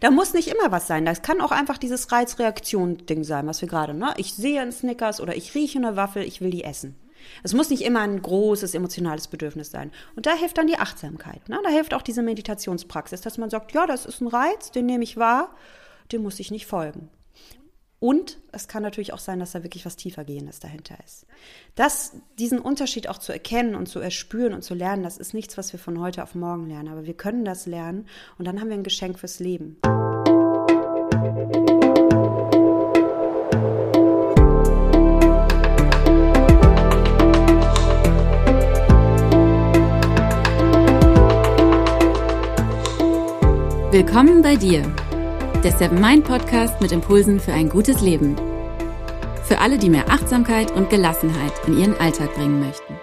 [0.00, 1.04] Da muss nicht immer was sein.
[1.04, 4.14] Das kann auch einfach dieses Reizreaktion-Ding sein, was wir gerade, ne?
[4.16, 6.96] Ich sehe einen Snickers oder ich rieche eine Waffel, ich will die essen.
[7.42, 9.90] Es muss nicht immer ein großes emotionales Bedürfnis sein.
[10.14, 11.48] Und da hilft dann die Achtsamkeit.
[11.48, 11.58] Ne?
[11.62, 15.04] Da hilft auch diese Meditationspraxis, dass man sagt, ja, das ist ein Reiz, den nehme
[15.04, 15.54] ich wahr,
[16.12, 17.08] dem muss ich nicht folgen.
[18.06, 21.26] Und es kann natürlich auch sein, dass da wirklich was tiefergehendes dahinter ist.
[21.74, 25.58] Das, diesen Unterschied auch zu erkennen und zu erspüren und zu lernen, das ist nichts,
[25.58, 26.86] was wir von heute auf morgen lernen.
[26.90, 28.06] Aber wir können das lernen
[28.38, 29.78] und dann haben wir ein Geschenk fürs Leben.
[43.90, 44.94] Willkommen bei dir
[45.66, 48.36] der Seven Mind Podcast mit Impulsen für ein gutes Leben.
[49.42, 52.94] Für alle, die mehr Achtsamkeit und Gelassenheit in ihren Alltag bringen möchten.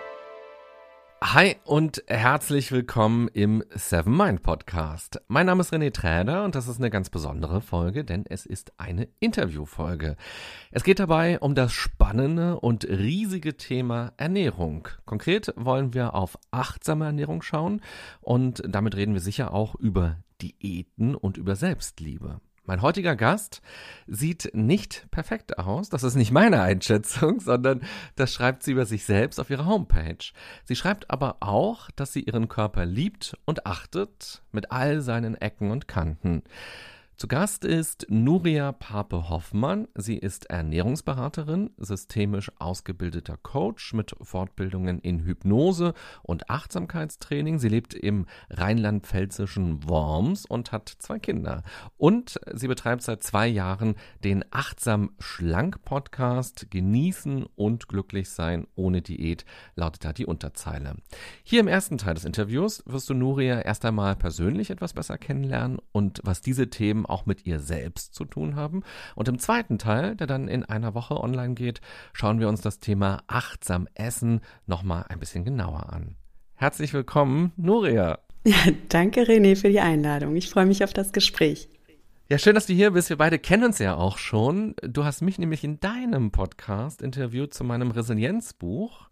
[1.21, 5.19] Hi und herzlich willkommen im Seven Mind Podcast.
[5.27, 8.71] Mein Name ist René Träder und das ist eine ganz besondere Folge, denn es ist
[8.79, 10.15] eine Interviewfolge.
[10.71, 14.87] Es geht dabei um das spannende und riesige Thema Ernährung.
[15.03, 17.81] Konkret wollen wir auf achtsame Ernährung schauen
[18.21, 22.39] und damit reden wir sicher auch über Diäten und über Selbstliebe.
[22.65, 23.61] Mein heutiger Gast
[24.07, 25.89] sieht nicht perfekt aus.
[25.89, 27.81] Das ist nicht meine Einschätzung, sondern
[28.15, 30.31] das schreibt sie über sich selbst auf ihrer Homepage.
[30.63, 35.71] Sie schreibt aber auch, dass sie ihren Körper liebt und achtet mit all seinen Ecken
[35.71, 36.43] und Kanten.
[37.15, 39.87] Zu Gast ist Nuria Pape-Hoffmann.
[39.95, 47.59] Sie ist Ernährungsberaterin, systemisch ausgebildeter Coach mit Fortbildungen in Hypnose und Achtsamkeitstraining.
[47.59, 51.63] Sie lebt im rheinland-pfälzischen Worms und hat zwei Kinder.
[51.97, 56.71] Und sie betreibt seit zwei Jahren den Achtsam Schlank Podcast.
[56.71, 60.95] Genießen und glücklich sein ohne Diät lautet da die Unterzeile.
[61.43, 65.77] Hier im ersten Teil des Interviews wirst du Nuria erst einmal persönlich etwas besser kennenlernen
[65.91, 68.83] und was diese Themen Themen auch mit ihr selbst zu tun haben.
[69.15, 71.81] Und im zweiten Teil, der dann in einer Woche online geht,
[72.13, 76.15] schauen wir uns das Thema achtsam Essen nochmal ein bisschen genauer an.
[76.55, 78.19] Herzlich willkommen, Nuria.
[78.45, 78.57] Ja,
[78.89, 80.35] danke René für die Einladung.
[80.35, 81.69] Ich freue mich auf das Gespräch.
[82.29, 83.09] Ja, schön, dass du hier bist.
[83.09, 84.75] Wir beide kennen uns ja auch schon.
[84.81, 89.09] Du hast mich nämlich in deinem Podcast interviewt zu meinem Resilienzbuch.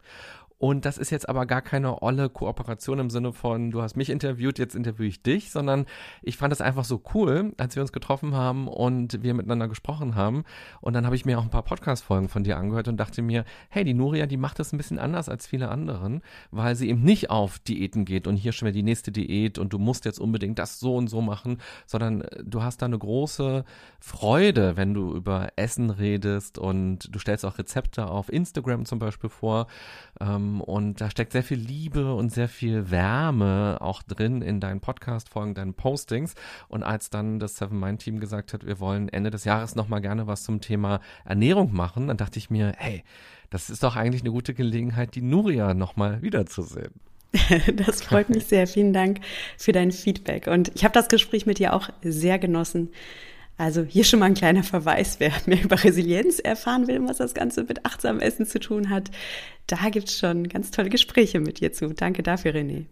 [0.62, 4.12] Und das ist jetzt aber gar keine olle Kooperation im Sinne von, du hast mich
[4.12, 5.88] interviewt, jetzt interviewe ich dich, sondern
[6.22, 10.14] ich fand es einfach so cool, als wir uns getroffen haben und wir miteinander gesprochen
[10.14, 10.44] haben.
[10.80, 13.44] Und dann habe ich mir auch ein paar Podcast-Folgen von dir angehört und dachte mir,
[13.70, 17.02] hey, die Nuria, die macht das ein bisschen anders als viele anderen, weil sie eben
[17.02, 20.20] nicht auf Diäten geht und hier schon wieder die nächste Diät und du musst jetzt
[20.20, 21.58] unbedingt das so und so machen,
[21.88, 23.66] sondern du hast da eine große
[24.00, 29.32] Freude, wenn du über Essen redest und du stellst auch Rezepte auf Instagram zum Beispiel
[29.32, 29.66] vor.
[30.20, 34.82] Ähm, und da steckt sehr viel Liebe und sehr viel Wärme auch drin in deinen
[34.82, 36.34] Podcast-Folgen, deinen Postings.
[36.68, 40.02] Und als dann das Seven Mind Team gesagt hat, wir wollen Ende des Jahres nochmal
[40.02, 43.04] gerne was zum Thema Ernährung machen, dann dachte ich mir, hey,
[43.52, 46.92] das ist doch eigentlich eine gute Gelegenheit, die Nuria nochmal wiederzusehen.
[47.74, 48.68] Das freut mich sehr.
[48.68, 49.20] Vielen Dank
[49.58, 50.48] für dein Feedback.
[50.48, 52.90] Und ich habe das Gespräch mit dir auch sehr genossen.
[53.58, 57.34] Also hier schon mal ein kleiner Verweis, wer mehr über Resilienz erfahren will, was das
[57.34, 59.12] Ganze mit achtsamem Essen zu tun hat.
[59.68, 61.94] Da gibt's schon ganz tolle Gespräche mit dir zu.
[61.94, 62.86] Danke dafür, René.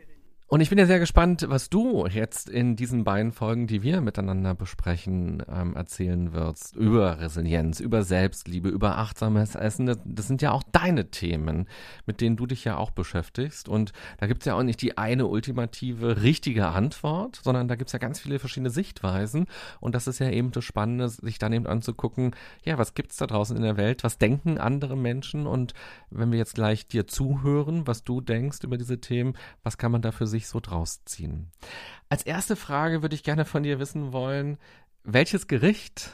[0.51, 4.01] Und ich bin ja sehr gespannt, was du jetzt in diesen beiden Folgen, die wir
[4.01, 6.75] miteinander besprechen, ähm, erzählen wirst.
[6.75, 9.85] Über Resilienz, über Selbstliebe, über achtsames Essen.
[9.85, 11.67] Das, das, sind ja auch deine Themen,
[12.07, 13.69] mit denen du dich ja auch beschäftigst.
[13.69, 17.99] Und da gibt's ja auch nicht die eine ultimative, richtige Antwort, sondern da gibt's ja
[17.99, 19.45] ganz viele verschiedene Sichtweisen.
[19.79, 23.27] Und das ist ja eben das Spannende, sich dann eben anzugucken, ja, was gibt's da
[23.27, 24.03] draußen in der Welt?
[24.03, 25.45] Was denken andere Menschen?
[25.45, 25.75] Und
[26.09, 30.01] wenn wir jetzt gleich dir zuhören, was du denkst über diese Themen, was kann man
[30.01, 31.51] da für sich sich so draus ziehen.
[32.07, 34.57] Als erste Frage würde ich gerne von dir wissen wollen,
[35.03, 36.11] welches Gericht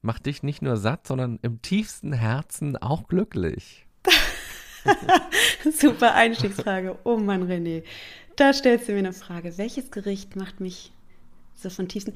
[0.00, 3.86] macht dich nicht nur satt, sondern im tiefsten Herzen auch glücklich?
[5.72, 6.98] Super Einstiegsfrage.
[7.04, 7.82] Oh Mann, René.
[8.36, 9.58] Da stellst du mir eine Frage.
[9.58, 10.92] Welches Gericht macht mich
[11.54, 12.14] so von tiefsten.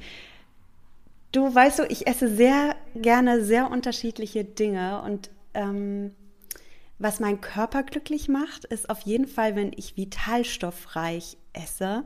[1.31, 6.11] Du weißt du, ich esse sehr gerne sehr unterschiedliche Dinge und ähm,
[6.99, 12.05] was meinen Körper glücklich macht, ist auf jeden Fall, wenn ich vitalstoffreich esse.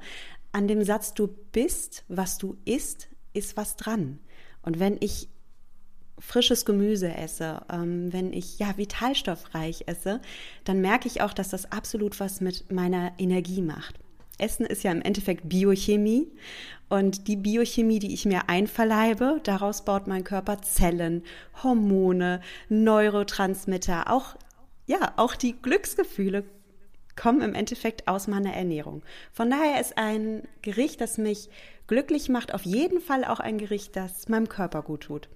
[0.51, 4.19] An dem Satz, du bist, was du isst, ist was dran.
[4.61, 5.29] Und wenn ich
[6.19, 10.21] frisches Gemüse esse, ähm, wenn ich ja vitalstoffreich esse,
[10.63, 13.99] dann merke ich auch, dass das absolut was mit meiner Energie macht.
[14.37, 16.27] Essen ist ja im Endeffekt Biochemie
[16.89, 21.23] und die Biochemie, die ich mir einverleibe, daraus baut mein Körper Zellen,
[21.61, 24.35] Hormone, Neurotransmitter, auch
[24.85, 26.43] ja, auch die Glücksgefühle
[27.15, 29.03] kommen im Endeffekt aus meiner Ernährung.
[29.31, 31.49] Von daher ist ein Gericht, das mich
[31.87, 35.29] glücklich macht auf jeden Fall auch ein Gericht, das meinem Körper gut tut.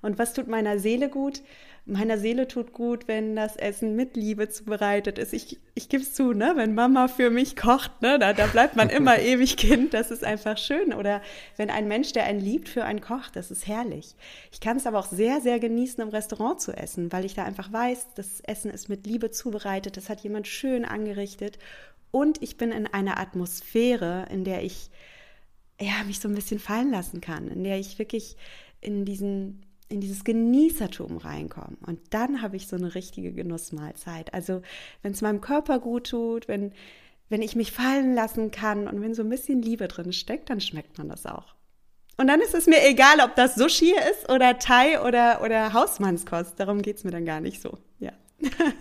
[0.00, 1.42] Und was tut meiner Seele gut?
[1.88, 5.32] Meiner Seele tut gut, wenn das Essen mit Liebe zubereitet ist.
[5.32, 6.52] Ich, ich gebe es zu, ne?
[6.54, 8.18] wenn Mama für mich kocht, ne?
[8.18, 9.94] da, da bleibt man immer ewig Kind.
[9.94, 10.92] Das ist einfach schön.
[10.92, 11.22] Oder
[11.56, 14.14] wenn ein Mensch, der einen liebt, für einen kocht, das ist herrlich.
[14.52, 17.44] Ich kann es aber auch sehr, sehr genießen, im Restaurant zu essen, weil ich da
[17.44, 21.58] einfach weiß, das Essen ist mit Liebe zubereitet, das hat jemand schön angerichtet.
[22.10, 24.90] Und ich bin in einer Atmosphäre, in der ich
[25.80, 28.36] ja, mich so ein bisschen fallen lassen kann, in der ich wirklich
[28.80, 31.78] in diesen in dieses Genießertum reinkommen.
[31.86, 34.34] Und dann habe ich so eine richtige Genussmahlzeit.
[34.34, 34.62] Also
[35.02, 36.72] wenn es meinem Körper gut tut, wenn,
[37.28, 40.60] wenn ich mich fallen lassen kann und wenn so ein bisschen Liebe drin steckt, dann
[40.60, 41.54] schmeckt man das auch.
[42.16, 46.58] Und dann ist es mir egal, ob das Sushi ist oder Thai oder, oder Hausmannskost.
[46.58, 47.78] Darum geht es mir dann gar nicht so.
[48.00, 48.12] Ja.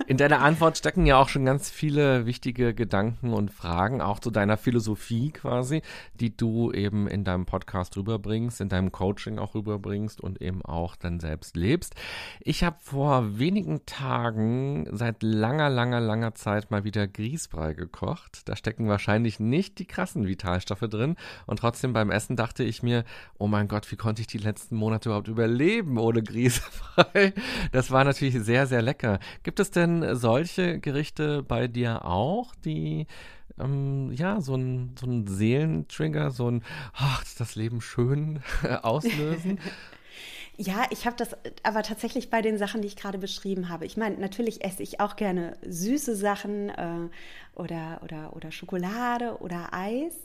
[0.08, 4.30] In deiner Antwort stecken ja auch schon ganz viele wichtige Gedanken und Fragen, auch zu
[4.30, 5.82] deiner Philosophie quasi,
[6.20, 10.96] die du eben in deinem Podcast rüberbringst, in deinem Coaching auch rüberbringst und eben auch
[10.96, 11.96] dann selbst lebst.
[12.40, 18.48] Ich habe vor wenigen Tagen seit langer, langer, langer Zeit mal wieder Grießbrei gekocht.
[18.48, 21.16] Da stecken wahrscheinlich nicht die krassen Vitalstoffe drin
[21.48, 23.04] und trotzdem beim Essen dachte ich mir,
[23.40, 27.34] oh mein Gott, wie konnte ich die letzten Monate überhaupt überleben ohne Grießbrei?
[27.72, 29.20] Das war natürlich sehr, sehr lecker.
[29.48, 33.08] Gibt es denn solche Gerichte bei dir auch, die
[33.58, 38.42] ähm, ja so ein, so ein Seelentrigger, so ein ach, ist das Leben schön
[38.82, 39.58] auslösen?
[40.60, 43.86] Ja, ich habe das aber tatsächlich bei den Sachen, die ich gerade beschrieben habe.
[43.86, 47.10] Ich meine, natürlich esse ich auch gerne süße Sachen äh,
[47.54, 50.16] oder, oder, oder Schokolade oder Eis.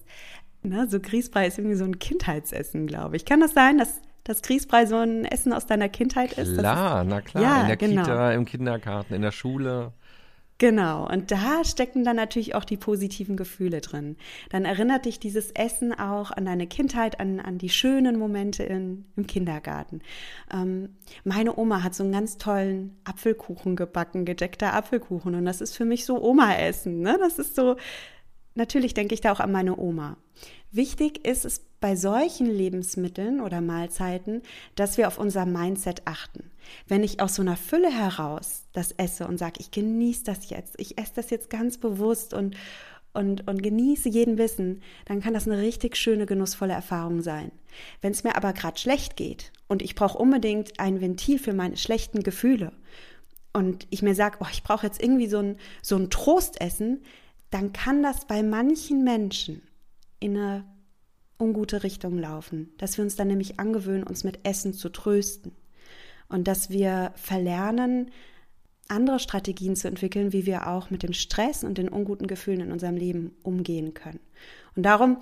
[0.62, 3.26] Ne, so Grießbrei ist irgendwie so ein Kindheitsessen, glaube ich.
[3.26, 6.58] Kann das sein, dass dass Grießbrei so ein Essen aus deiner Kindheit ist?
[6.58, 7.42] Klar, na klar.
[7.42, 8.02] Ja, in der genau.
[8.02, 9.92] Kita, im Kindergarten, in der Schule.
[10.62, 14.16] Genau, und da stecken dann natürlich auch die positiven Gefühle drin.
[14.50, 19.06] Dann erinnert dich dieses Essen auch an deine Kindheit, an, an die schönen Momente in,
[19.16, 20.02] im Kindergarten.
[20.52, 20.90] Ähm,
[21.24, 25.34] meine Oma hat so einen ganz tollen Apfelkuchen gebacken, gedeckter Apfelkuchen.
[25.34, 27.00] Und das ist für mich so Oma-Essen.
[27.00, 27.18] Ne?
[27.18, 27.74] Das ist so,
[28.54, 30.16] natürlich denke ich da auch an meine Oma.
[30.70, 34.42] Wichtig ist es bei solchen Lebensmitteln oder Mahlzeiten,
[34.74, 36.50] dass wir auf unser Mindset achten.
[36.86, 40.78] Wenn ich aus so einer Fülle heraus das esse und sage, ich genieße das jetzt,
[40.78, 42.56] ich esse das jetzt ganz bewusst und,
[43.12, 47.50] und, und genieße jeden Wissen, dann kann das eine richtig schöne, genussvolle Erfahrung sein.
[48.00, 51.76] Wenn es mir aber gerade schlecht geht und ich brauche unbedingt ein Ventil für meine
[51.76, 52.72] schlechten Gefühle
[53.52, 57.02] und ich mir sage, oh, ich brauche jetzt irgendwie so ein, so ein Trostessen,
[57.52, 59.62] dann kann das bei manchen Menschen
[60.20, 60.64] in eine
[61.38, 62.72] ungute Richtung laufen.
[62.78, 65.52] Dass wir uns dann nämlich angewöhnen, uns mit Essen zu trösten.
[66.28, 68.10] Und dass wir verlernen,
[68.88, 72.72] andere Strategien zu entwickeln, wie wir auch mit dem Stress und den unguten Gefühlen in
[72.72, 74.20] unserem Leben umgehen können.
[74.74, 75.18] Und darum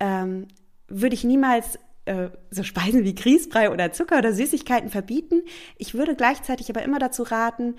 [0.00, 0.48] ähm,
[0.86, 5.42] würde ich niemals äh, so Speisen wie Grießbrei oder Zucker oder Süßigkeiten verbieten.
[5.78, 7.76] Ich würde gleichzeitig aber immer dazu raten,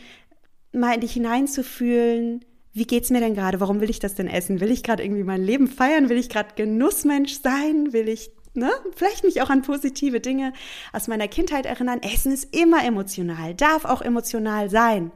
[0.72, 3.60] mal in dich hineinzufühlen, wie geht's mir denn gerade?
[3.60, 4.62] Warum will ich das denn essen?
[4.62, 6.10] Will ich gerade irgendwie mein Leben feiern?
[6.10, 7.94] Will ich gerade Genussmensch sein?
[7.94, 8.70] Will ich Ne?
[8.96, 10.52] Vielleicht mich auch an positive Dinge
[10.92, 12.02] aus meiner Kindheit erinnern.
[12.02, 15.14] Essen ist immer emotional, darf auch emotional sein.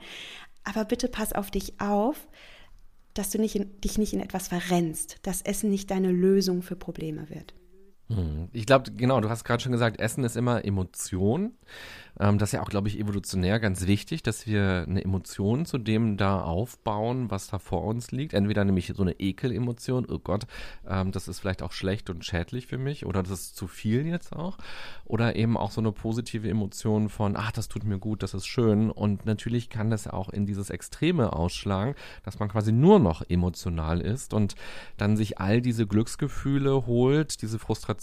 [0.63, 2.29] Aber bitte pass auf dich auf,
[3.13, 6.77] dass du nicht in, dich nicht in etwas verrennst, dass Essen nicht deine Lösung für
[6.77, 7.53] Probleme wird.
[8.07, 8.49] Hm.
[8.53, 11.53] Ich glaube, genau, du hast gerade schon gesagt, Essen ist immer Emotion.
[12.19, 15.79] Ähm, das ist ja auch, glaube ich, evolutionär ganz wichtig, dass wir eine Emotion zu
[15.79, 18.33] dem da aufbauen, was da vor uns liegt.
[18.33, 20.45] Entweder nämlich so eine Ekelemotion, oh Gott,
[20.87, 24.05] ähm, das ist vielleicht auch schlecht und schädlich für mich oder das ist zu viel
[24.05, 24.57] jetzt auch.
[25.05, 28.45] Oder eben auch so eine positive Emotion von, ach, das tut mir gut, das ist
[28.45, 28.91] schön.
[28.91, 33.99] Und natürlich kann das auch in dieses Extreme ausschlagen, dass man quasi nur noch emotional
[33.99, 34.55] ist und
[34.97, 37.94] dann sich all diese Glücksgefühle holt, diese Frustration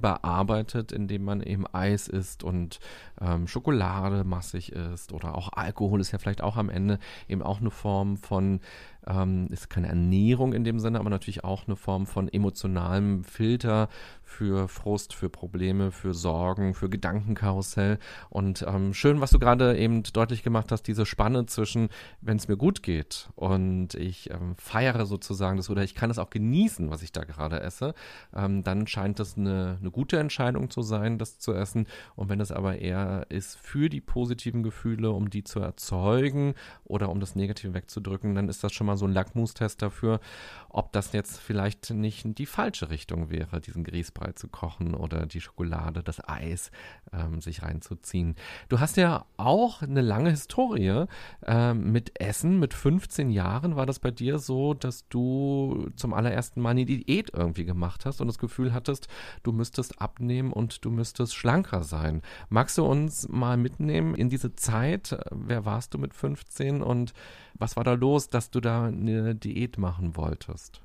[0.00, 2.80] bearbeitet, indem man eben Eis isst und
[3.20, 6.98] ähm, Schokolade massig ist oder auch Alkohol ist ja vielleicht auch am Ende
[7.28, 8.60] eben auch eine Form von
[9.06, 13.88] ähm, ist keine Ernährung in dem Sinne, aber natürlich auch eine Form von emotionalem Filter
[14.22, 17.98] für Frust, für Probleme, für Sorgen, für Gedankenkarussell.
[18.30, 21.88] Und ähm, schön, was du gerade eben deutlich gemacht hast, diese Spanne zwischen,
[22.20, 26.18] wenn es mir gut geht und ich ähm, feiere sozusagen das oder ich kann es
[26.18, 27.94] auch genießen, was ich da gerade esse,
[28.34, 31.86] ähm, dann scheint das eine, eine gute Entscheidung zu sein, das zu essen.
[32.16, 37.08] Und wenn es aber eher ist für die positiven Gefühle, um die zu erzeugen oder
[37.10, 40.20] um das Negative wegzudrücken, dann ist das schon mal mal so ein Lackmustest dafür,
[40.68, 45.40] ob das jetzt vielleicht nicht die falsche Richtung wäre, diesen Grießbrei zu kochen oder die
[45.40, 46.70] Schokolade, das Eis
[47.12, 48.34] ähm, sich reinzuziehen.
[48.68, 51.04] Du hast ja auch eine lange Historie
[51.46, 52.58] ähm, mit Essen.
[52.58, 57.30] Mit 15 Jahren war das bei dir so, dass du zum allerersten Mal eine Diät
[57.32, 59.08] irgendwie gemacht hast und das Gefühl hattest,
[59.42, 62.22] du müsstest abnehmen und du müsstest schlanker sein.
[62.48, 65.16] Magst du uns mal mitnehmen in diese Zeit?
[65.30, 67.12] Wer warst du mit 15 und
[67.54, 70.80] was war da los, dass du da eine Diät machen wolltest?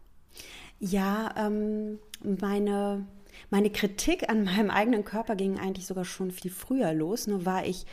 [0.79, 3.05] Ja, ähm, meine,
[3.49, 7.27] meine Kritik an meinem eigenen Körper ging eigentlich sogar schon viel früher los.
[7.27, 7.85] Nur war ich,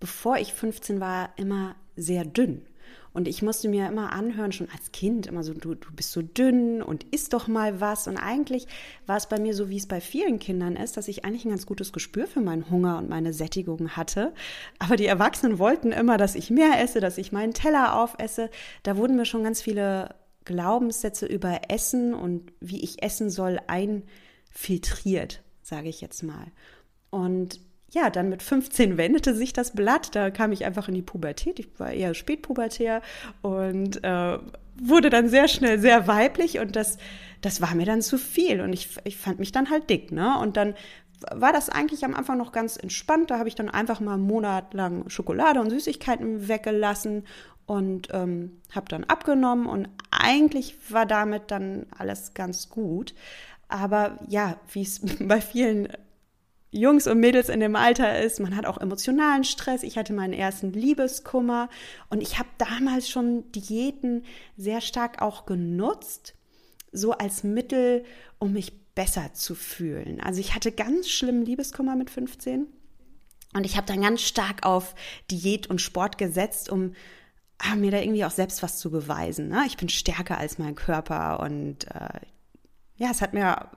[0.00, 2.66] bevor ich 15 war, immer sehr dünn.
[3.14, 6.20] Und ich musste mir immer anhören, schon als Kind, immer so, du, du bist so
[6.20, 8.08] dünn und isst doch mal was.
[8.08, 8.66] Und eigentlich
[9.06, 11.50] war es bei mir so, wie es bei vielen Kindern ist, dass ich eigentlich ein
[11.50, 14.34] ganz gutes Gespür für meinen Hunger und meine Sättigung hatte.
[14.80, 18.50] Aber die Erwachsenen wollten immer, dass ich mehr esse, dass ich meinen Teller aufesse.
[18.82, 25.40] Da wurden mir schon ganz viele Glaubenssätze über Essen und wie ich essen soll einfiltriert,
[25.62, 26.48] sage ich jetzt mal.
[27.10, 27.60] Und
[27.94, 30.14] ja, dann mit 15 wendete sich das Blatt.
[30.14, 31.60] Da kam ich einfach in die Pubertät.
[31.60, 33.02] Ich war eher spätpubertär
[33.40, 34.38] und äh,
[34.76, 36.98] wurde dann sehr schnell sehr weiblich und das,
[37.40, 40.38] das war mir dann zu viel und ich, ich fand mich dann halt dick, ne?
[40.40, 40.74] Und dann
[41.30, 43.30] war das eigentlich am Anfang noch ganz entspannt.
[43.30, 47.24] Da habe ich dann einfach mal einen Monat lang Schokolade und Süßigkeiten weggelassen
[47.66, 53.14] und ähm, habe dann abgenommen und eigentlich war damit dann alles ganz gut.
[53.68, 55.88] Aber ja, wie es bei vielen
[56.74, 58.40] Jungs und Mädels in dem Alter ist.
[58.40, 59.84] Man hat auch emotionalen Stress.
[59.84, 61.68] Ich hatte meinen ersten Liebeskummer
[62.10, 64.24] und ich habe damals schon Diäten
[64.56, 66.34] sehr stark auch genutzt,
[66.90, 68.04] so als Mittel,
[68.40, 70.20] um mich besser zu fühlen.
[70.20, 72.66] Also ich hatte ganz schlimmen Liebeskummer mit 15
[73.54, 74.96] und ich habe dann ganz stark auf
[75.30, 76.94] Diät und Sport gesetzt, um
[77.58, 79.46] ah, mir da irgendwie auch selbst was zu beweisen.
[79.46, 79.62] Ne?
[79.68, 82.20] Ich bin stärker als mein Körper und äh,
[82.96, 83.70] ja, es hat mir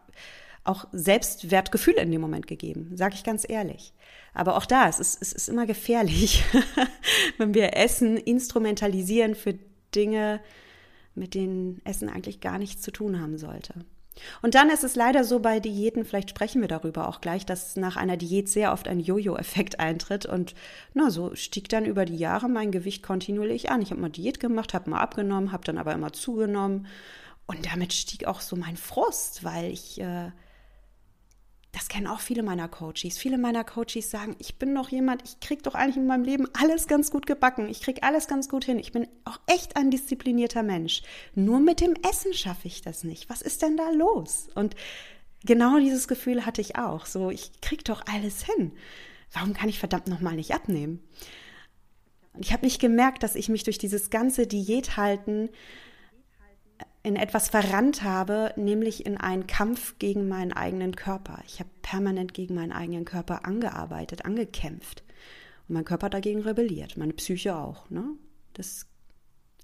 [0.68, 3.94] auch Selbstwertgefühl in dem Moment gegeben, sage ich ganz ehrlich.
[4.34, 6.44] Aber auch da, es ist, es ist immer gefährlich,
[7.38, 9.58] wenn wir Essen instrumentalisieren für
[9.96, 10.42] Dinge,
[11.16, 13.74] mit denen Essen eigentlich gar nichts zu tun haben sollte.
[14.42, 17.76] Und dann ist es leider so bei Diäten, vielleicht sprechen wir darüber auch gleich, dass
[17.76, 20.26] nach einer Diät sehr oft ein Jojo-Effekt eintritt.
[20.26, 20.56] Und
[20.94, 23.82] na, so stieg dann über die Jahre mein Gewicht kontinuierlich an.
[23.82, 26.88] Ich habe mal Diät gemacht, habe mal abgenommen, habe dann aber immer zugenommen.
[27.46, 30.32] Und damit stieg auch so mein Frust, weil ich äh,
[31.72, 33.18] das kennen auch viele meiner Coaches.
[33.18, 36.48] Viele meiner Coaches sagen, ich bin noch jemand, ich kriege doch eigentlich in meinem Leben
[36.60, 37.68] alles ganz gut gebacken.
[37.70, 38.80] Ich kriege alles ganz gut hin.
[38.80, 41.04] Ich bin auch echt ein disziplinierter Mensch.
[41.36, 43.30] Nur mit dem Essen schaffe ich das nicht.
[43.30, 44.48] Was ist denn da los?
[44.56, 44.76] Und
[45.46, 47.06] genau dieses Gefühl hatte ich auch.
[47.06, 48.72] So, ich kriege doch alles hin.
[49.34, 51.04] Warum kann ich verdammt nochmal nicht abnehmen?
[52.34, 55.50] Und ich habe nicht gemerkt, dass ich mich durch dieses ganze Diäthalten
[57.04, 61.42] in etwas verrannt habe, nämlich in einen Kampf gegen meinen eigenen Körper.
[61.46, 65.04] Ich habe permanent gegen meinen eigenen Körper angearbeitet, angekämpft.
[65.68, 67.90] Und mein Körper dagegen rebelliert, meine Psyche auch.
[67.90, 68.04] Ne?
[68.54, 68.88] Das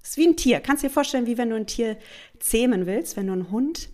[0.02, 0.60] ist wie ein Tier.
[0.60, 1.98] Kannst dir vorstellen, wie wenn du ein Tier
[2.40, 3.90] zähmen willst, wenn du einen Hund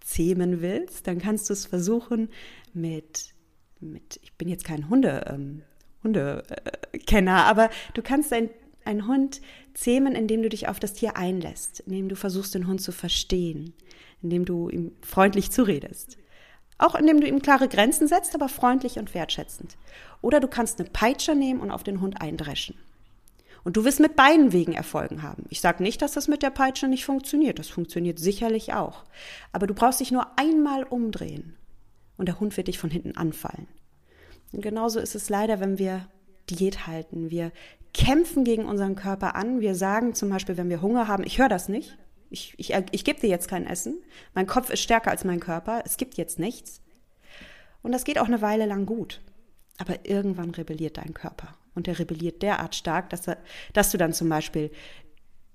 [0.00, 2.28] zähmen willst, dann kannst du es versuchen
[2.72, 3.34] mit,
[3.80, 5.62] mit ich bin jetzt kein Hunde, ähm,
[6.02, 8.50] Hundekenner, aber du kannst ein
[8.86, 9.40] einen Hund
[9.74, 13.74] zähmen, indem du dich auf das Tier einlässt, indem du versuchst, den Hund zu verstehen,
[14.22, 16.16] indem du ihm freundlich zuredest.
[16.78, 19.76] Auch indem du ihm klare Grenzen setzt, aber freundlich und wertschätzend.
[20.22, 22.76] Oder du kannst eine Peitsche nehmen und auf den Hund eindreschen.
[23.62, 25.46] Und du wirst mit beiden Wegen Erfolgen haben.
[25.48, 27.58] Ich sage nicht, dass das mit der Peitsche nicht funktioniert.
[27.58, 29.04] Das funktioniert sicherlich auch.
[29.52, 31.56] Aber du brauchst dich nur einmal umdrehen
[32.18, 33.66] und der Hund wird dich von hinten anfallen.
[34.52, 36.06] Und genauso ist es leider, wenn wir
[36.50, 37.30] Diät halten.
[37.30, 37.52] Wir
[37.94, 39.60] kämpfen gegen unseren Körper an.
[39.60, 41.96] Wir sagen zum Beispiel, wenn wir Hunger haben, ich höre das nicht.
[42.28, 44.02] Ich, ich, ich gebe dir jetzt kein Essen.
[44.34, 45.82] Mein Kopf ist stärker als mein Körper.
[45.86, 46.82] Es gibt jetzt nichts.
[47.82, 49.20] Und das geht auch eine Weile lang gut.
[49.78, 51.56] Aber irgendwann rebelliert dein Körper.
[51.74, 53.38] Und der rebelliert derart stark, dass, er,
[53.72, 54.70] dass du dann zum Beispiel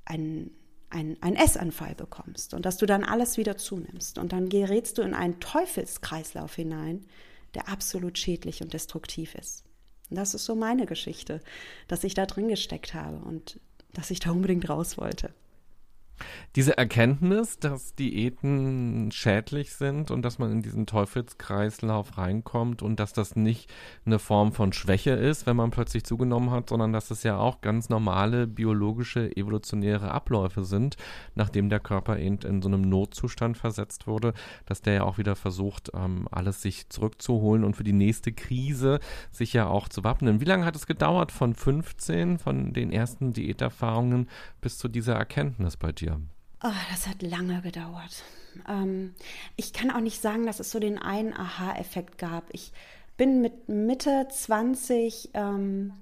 [0.05, 0.51] einen,
[0.89, 4.17] einen, einen Essanfall bekommst und dass du dann alles wieder zunimmst.
[4.17, 7.05] Und dann gerätst du in einen Teufelskreislauf hinein,
[7.53, 9.63] der absolut schädlich und destruktiv ist.
[10.09, 11.41] Und das ist so meine Geschichte,
[11.87, 13.59] dass ich da drin gesteckt habe und
[13.93, 15.33] dass ich da unbedingt raus wollte.
[16.55, 23.13] Diese Erkenntnis, dass Diäten schädlich sind und dass man in diesen Teufelskreislauf reinkommt und dass
[23.13, 23.71] das nicht
[24.05, 27.61] eine Form von Schwäche ist, wenn man plötzlich zugenommen hat, sondern dass es ja auch
[27.61, 30.97] ganz normale biologische, evolutionäre Abläufe sind,
[31.35, 34.33] nachdem der Körper eben in so einem Notzustand versetzt wurde,
[34.65, 38.99] dass der ja auch wieder versucht, ähm, alles sich zurückzuholen und für die nächste Krise
[39.31, 40.41] sich ja auch zu wappnen.
[40.41, 44.27] Wie lange hat es gedauert von 15, von den ersten Diäterfahrungen
[44.61, 46.08] bis zu dieser Erkenntnis bei dir?
[46.63, 48.23] Oh, das hat lange gedauert.
[48.67, 49.13] Ähm,
[49.55, 52.45] ich kann auch nicht sagen, dass es so den einen Aha-Effekt gab.
[52.51, 52.71] Ich
[53.17, 55.93] bin mit Mitte 20 ähm,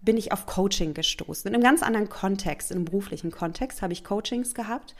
[0.00, 1.48] bin ich auf Coaching gestoßen.
[1.48, 4.94] In einem ganz anderen Kontext, in einem beruflichen Kontext habe ich Coachings gehabt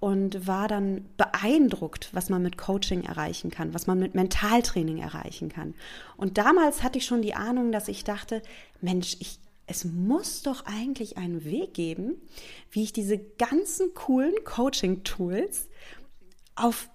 [0.00, 5.50] und war dann beeindruckt, was man mit Coaching erreichen kann, was man mit Mentaltraining erreichen
[5.50, 5.74] kann.
[6.16, 8.42] Und damals hatte ich schon die Ahnung, dass ich dachte,
[8.80, 9.38] Mensch, ich
[9.70, 12.20] es muss doch eigentlich einen Weg geben,
[12.72, 15.68] wie ich diese ganzen coolen Coaching-Tools
[16.56, 16.90] auf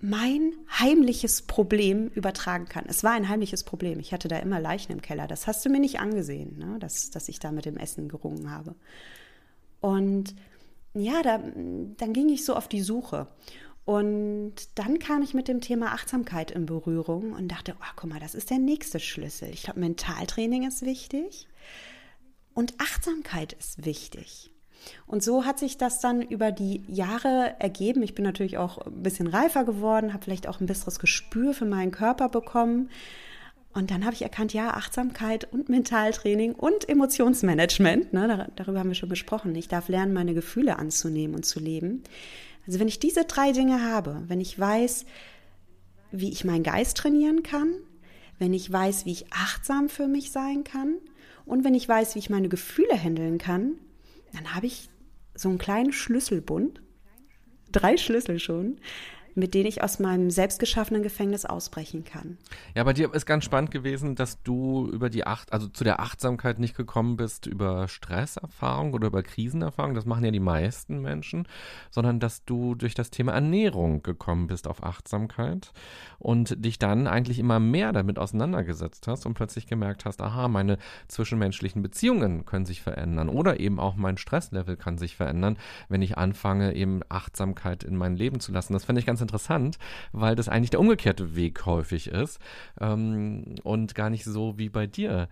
[0.00, 2.84] mein heimliches Problem übertragen kann.
[2.86, 4.00] Es war ein heimliches Problem.
[4.00, 5.26] Ich hatte da immer Leichen im Keller.
[5.28, 6.78] Das hast du mir nicht angesehen, ne?
[6.80, 8.74] dass, dass ich da mit dem Essen gerungen habe.
[9.80, 10.34] Und
[10.94, 13.28] ja, da, dann ging ich so auf die Suche.
[13.84, 18.18] Und dann kam ich mit dem Thema Achtsamkeit in Berührung und dachte, oh, guck mal,
[18.18, 19.48] das ist der nächste Schlüssel.
[19.50, 21.46] Ich glaube, Mentaltraining ist wichtig.
[22.56, 24.50] Und Achtsamkeit ist wichtig.
[25.06, 28.02] Und so hat sich das dann über die Jahre ergeben.
[28.02, 31.66] Ich bin natürlich auch ein bisschen reifer geworden, habe vielleicht auch ein besseres Gespür für
[31.66, 32.88] meinen Körper bekommen.
[33.74, 38.94] Und dann habe ich erkannt, ja, Achtsamkeit und Mentaltraining und Emotionsmanagement, ne, darüber haben wir
[38.94, 39.54] schon gesprochen.
[39.54, 42.04] Ich darf lernen, meine Gefühle anzunehmen und zu leben.
[42.66, 45.04] Also wenn ich diese drei Dinge habe, wenn ich weiß,
[46.10, 47.74] wie ich meinen Geist trainieren kann,
[48.38, 50.96] wenn ich weiß, wie ich achtsam für mich sein kann
[51.46, 53.76] und wenn ich weiß, wie ich meine Gefühle handeln kann,
[54.32, 54.90] dann habe ich
[55.34, 56.82] so einen kleinen Schlüsselbund,
[57.72, 58.78] drei Schlüssel schon,
[59.36, 62.38] mit denen ich aus meinem selbstgeschaffenen Gefängnis ausbrechen kann.
[62.74, 66.00] Ja, bei dir ist ganz spannend gewesen, dass du über die Acht, also zu der
[66.00, 71.46] Achtsamkeit nicht gekommen bist über Stresserfahrung oder über Krisenerfahrung, das machen ja die meisten Menschen,
[71.90, 75.72] sondern dass du durch das Thema Ernährung gekommen bist auf Achtsamkeit
[76.18, 80.78] und dich dann eigentlich immer mehr damit auseinandergesetzt hast und plötzlich gemerkt hast, aha, meine
[81.08, 86.16] zwischenmenschlichen Beziehungen können sich verändern oder eben auch mein Stresslevel kann sich verändern, wenn ich
[86.16, 88.72] anfange, eben Achtsamkeit in mein Leben zu lassen.
[88.72, 89.78] Das fand ich ganz interessant,
[90.12, 92.38] weil das eigentlich der umgekehrte Weg häufig ist
[92.80, 95.28] ähm, und gar nicht so wie bei dir.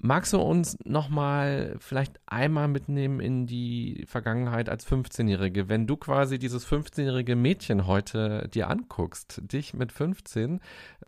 [0.00, 5.68] Magst du uns nochmal vielleicht einmal mitnehmen in die Vergangenheit als 15-Jährige?
[5.68, 10.60] Wenn du quasi dieses 15-jährige Mädchen heute dir anguckst, dich mit 15,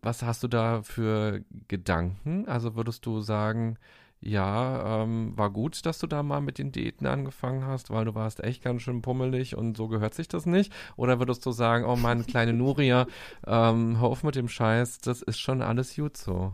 [0.02, 2.48] was hast du da für Gedanken?
[2.48, 3.78] Also würdest du sagen,
[4.22, 8.14] ja, ähm, war gut, dass du da mal mit den Diäten angefangen hast, weil du
[8.14, 10.72] warst echt ganz schön pummelig und so gehört sich das nicht.
[10.96, 13.06] Oder würdest du sagen, oh meine kleine Nuria,
[13.46, 16.52] ähm, hör auf mit dem Scheiß, das ist schon alles gut so.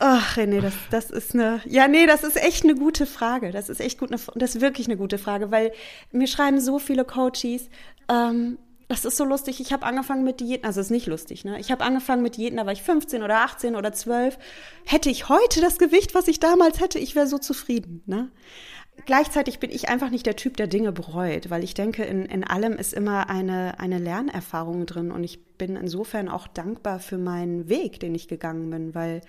[0.00, 3.52] Ach, René, das, das ist eine, ja, nee, das ist echt eine gute Frage.
[3.52, 5.72] Das ist echt gut, eine, das ist wirklich eine gute Frage, weil
[6.12, 7.70] mir schreiben so viele Coaches,
[8.08, 8.58] ähm,
[8.90, 9.60] das ist so lustig.
[9.60, 11.60] Ich habe angefangen mit Diäten, also ist nicht lustig, ne?
[11.60, 14.36] Ich habe angefangen mit Diäten, da war ich 15 oder 18 oder 12.
[14.84, 18.32] Hätte ich heute das Gewicht, was ich damals hätte, ich wäre so zufrieden, ne?
[19.06, 22.42] Gleichzeitig bin ich einfach nicht der Typ, der Dinge bereut, weil ich denke, in, in
[22.42, 27.68] allem ist immer eine, eine Lernerfahrung drin und ich bin insofern auch dankbar für meinen
[27.68, 29.20] Weg, den ich gegangen bin, weil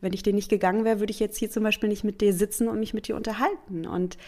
[0.00, 2.32] wenn ich den nicht gegangen wäre, würde ich jetzt hier zum Beispiel nicht mit dir
[2.32, 4.18] sitzen und mich mit dir unterhalten und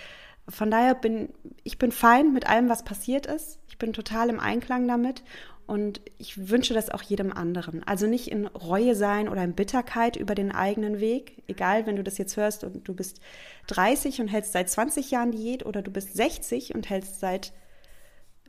[0.48, 1.30] von daher bin
[1.64, 3.59] ich bin fein mit allem, was passiert ist.
[3.68, 5.24] Ich bin total im Einklang damit
[5.66, 7.82] und ich wünsche das auch jedem anderen.
[7.82, 11.42] Also nicht in Reue sein oder in Bitterkeit über den eigenen Weg.
[11.48, 13.20] Egal, wenn du das jetzt hörst und du bist
[13.66, 17.52] 30 und hältst seit 20 Jahren Diät oder du bist 60 und hältst seit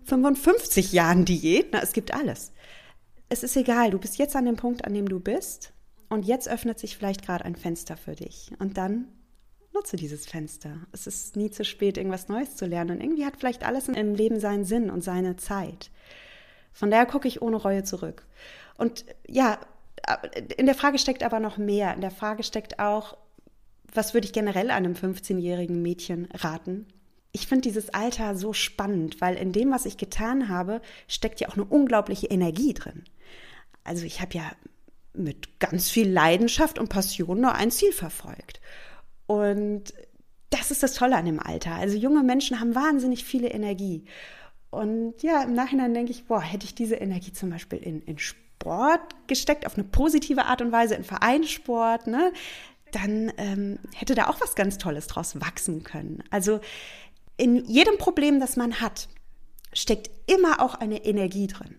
[0.03, 1.69] 55 Jahren Diät.
[1.71, 2.51] Na, es gibt alles.
[3.29, 5.73] Es ist egal, du bist jetzt an dem Punkt, an dem du bist
[6.09, 8.51] und jetzt öffnet sich vielleicht gerade ein Fenster für dich.
[8.59, 9.07] Und dann
[9.77, 10.79] nutze dieses Fenster.
[10.91, 12.97] Es ist nie zu spät, irgendwas Neues zu lernen.
[12.97, 15.91] Und irgendwie hat vielleicht alles im Leben seinen Sinn und seine Zeit.
[16.73, 18.25] Von daher gucke ich ohne Reue zurück.
[18.77, 19.59] Und ja,
[20.57, 21.93] in der Frage steckt aber noch mehr.
[21.93, 23.17] In der Frage steckt auch,
[23.93, 26.87] was würde ich generell einem 15-jährigen Mädchen raten?
[27.31, 31.49] Ich finde dieses Alter so spannend, weil in dem, was ich getan habe, steckt ja
[31.49, 33.03] auch eine unglaubliche Energie drin.
[33.83, 34.51] Also ich habe ja
[35.13, 38.59] mit ganz viel Leidenschaft und Passion nur ein Ziel verfolgt.
[39.27, 39.93] Und
[40.49, 41.73] das ist das Tolle an dem Alter.
[41.73, 44.05] Also junge Menschen haben wahnsinnig viele Energie.
[44.69, 48.17] Und ja, im Nachhinein denke ich, boah, hätte ich diese Energie zum Beispiel in, in
[48.17, 52.31] Sport gesteckt, auf eine positive Art und Weise, in Vereinssport, ne?
[52.91, 56.23] dann ähm, hätte da auch was ganz Tolles draus wachsen können.
[56.31, 56.59] Also
[57.37, 59.09] in jedem Problem, das man hat,
[59.73, 61.77] steckt immer auch eine Energie drin.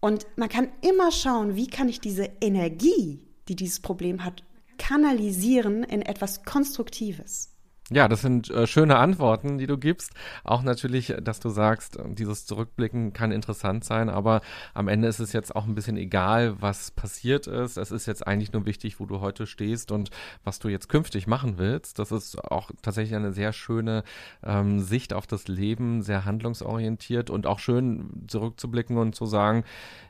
[0.00, 4.42] Und man kann immer schauen, wie kann ich diese Energie, die dieses Problem hat,
[4.80, 7.49] kanalisieren in etwas Konstruktives.
[7.92, 10.12] Ja, das sind äh, schöne Antworten, die du gibst.
[10.44, 14.42] Auch natürlich, dass du sagst, äh, dieses Zurückblicken kann interessant sein, aber
[14.74, 17.78] am Ende ist es jetzt auch ein bisschen egal, was passiert ist.
[17.78, 20.10] Es ist jetzt eigentlich nur wichtig, wo du heute stehst und
[20.44, 21.98] was du jetzt künftig machen willst.
[21.98, 24.04] Das ist auch tatsächlich eine sehr schöne
[24.44, 29.64] ähm, Sicht auf das Leben, sehr handlungsorientiert und auch schön zurückzublicken und zu sagen,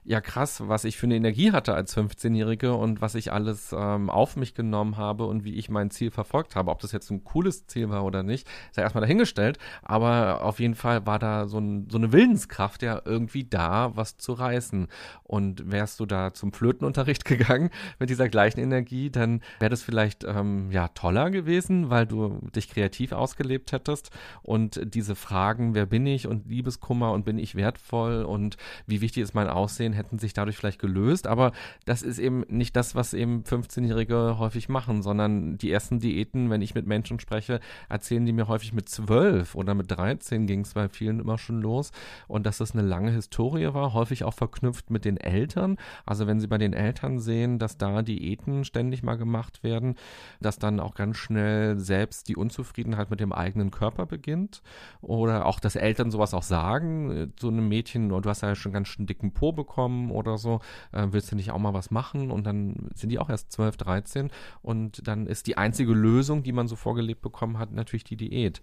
[0.04, 4.10] ja krass, was ich für eine Energie hatte als 15-Jährige und was ich alles ähm,
[4.10, 6.70] auf mich genommen habe und wie ich mein Ziel verfolgt habe.
[6.70, 9.58] Ob das jetzt ein cooles Ziel war oder nicht, ist ja erstmal dahingestellt.
[9.82, 14.16] Aber auf jeden Fall war da so, ein, so eine Willenskraft ja irgendwie da, was
[14.18, 14.88] zu reißen.
[15.22, 20.24] Und wärst du da zum Flötenunterricht gegangen mit dieser gleichen Energie, dann wäre das vielleicht
[20.24, 24.10] ähm, ja toller gewesen, weil du dich kreativ ausgelebt hättest
[24.42, 28.56] und diese Fragen, wer bin ich und Liebeskummer und bin ich wertvoll und
[28.86, 31.26] wie wichtig ist mein Aussehen, hätten sich dadurch vielleicht gelöst.
[31.26, 31.52] Aber
[31.84, 36.62] das ist eben nicht das, was eben 15-Jährige häufig machen, sondern die ersten Diäten, wenn
[36.62, 40.74] ich mit Menschen spreche, erzählen die mir häufig mit zwölf oder mit 13 ging es
[40.74, 41.92] bei vielen immer schon los
[42.28, 45.76] und dass das eine lange Historie war, häufig auch verknüpft mit den Eltern.
[46.06, 49.96] Also wenn sie bei den Eltern sehen, dass da Diäten ständig mal gemacht werden,
[50.40, 54.62] dass dann auch ganz schnell selbst die Unzufriedenheit mit dem eigenen Körper beginnt
[55.00, 58.72] oder auch, dass Eltern sowas auch sagen, so einem Mädchen, oh, du hast ja schon
[58.72, 60.60] ganz schön dicken Po bekommen oder so,
[60.92, 62.30] äh, willst du nicht auch mal was machen?
[62.30, 64.30] Und dann sind die auch erst 12, 13
[64.62, 68.16] und dann ist die einzige Lösung, die man so vorgelebt bekommt, bekommen hat, natürlich die
[68.16, 68.62] Diät.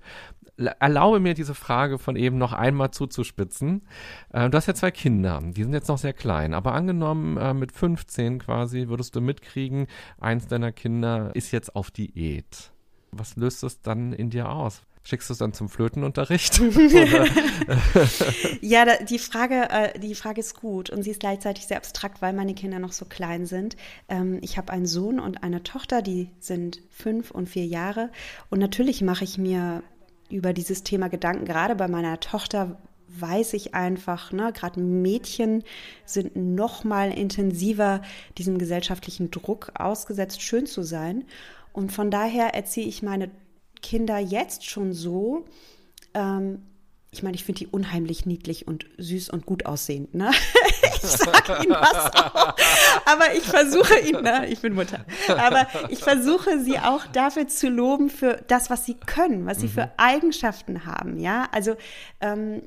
[0.58, 3.84] Erlaube mir diese Frage von eben noch einmal zuzuspitzen.
[4.32, 7.54] Äh, du hast ja zwei Kinder, die sind jetzt noch sehr klein, aber angenommen äh,
[7.54, 9.88] mit 15 quasi würdest du mitkriegen,
[10.20, 12.72] eins deiner Kinder ist jetzt auf Diät.
[13.12, 14.84] Was löst es dann in dir aus?
[15.08, 16.60] Schickst du es dann zum Flötenunterricht?
[18.62, 22.22] ja, da, die Frage, äh, die Frage ist gut und sie ist gleichzeitig sehr abstrakt,
[22.22, 23.78] weil meine Kinder noch so klein sind.
[24.10, 28.10] Ähm, ich habe einen Sohn und eine Tochter, die sind fünf und vier Jahre.
[28.50, 29.82] Und natürlich mache ich mir
[30.30, 31.46] über dieses Thema Gedanken.
[31.46, 35.64] Gerade bei meiner Tochter weiß ich einfach, ne, gerade Mädchen
[36.04, 38.02] sind noch mal intensiver
[38.38, 41.24] diesem gesellschaftlichen Druck ausgesetzt, schön zu sein.
[41.72, 43.32] Und von daher erziehe ich meine
[43.82, 45.46] Kinder jetzt schon so,
[46.14, 46.64] ähm,
[47.12, 50.14] ich meine, ich finde die unheimlich niedlich und süß und gut aussehend.
[50.14, 50.32] Ne?
[51.00, 52.56] Ich sage ihnen was auch.
[53.06, 54.48] Aber ich versuche ihnen, ne?
[54.48, 58.96] ich bin Mutter, aber ich versuche sie auch dafür zu loben für das, was sie
[58.96, 59.72] können, was sie mhm.
[59.72, 61.20] für Eigenschaften haben.
[61.20, 61.76] Ja, also
[62.20, 62.64] ähm,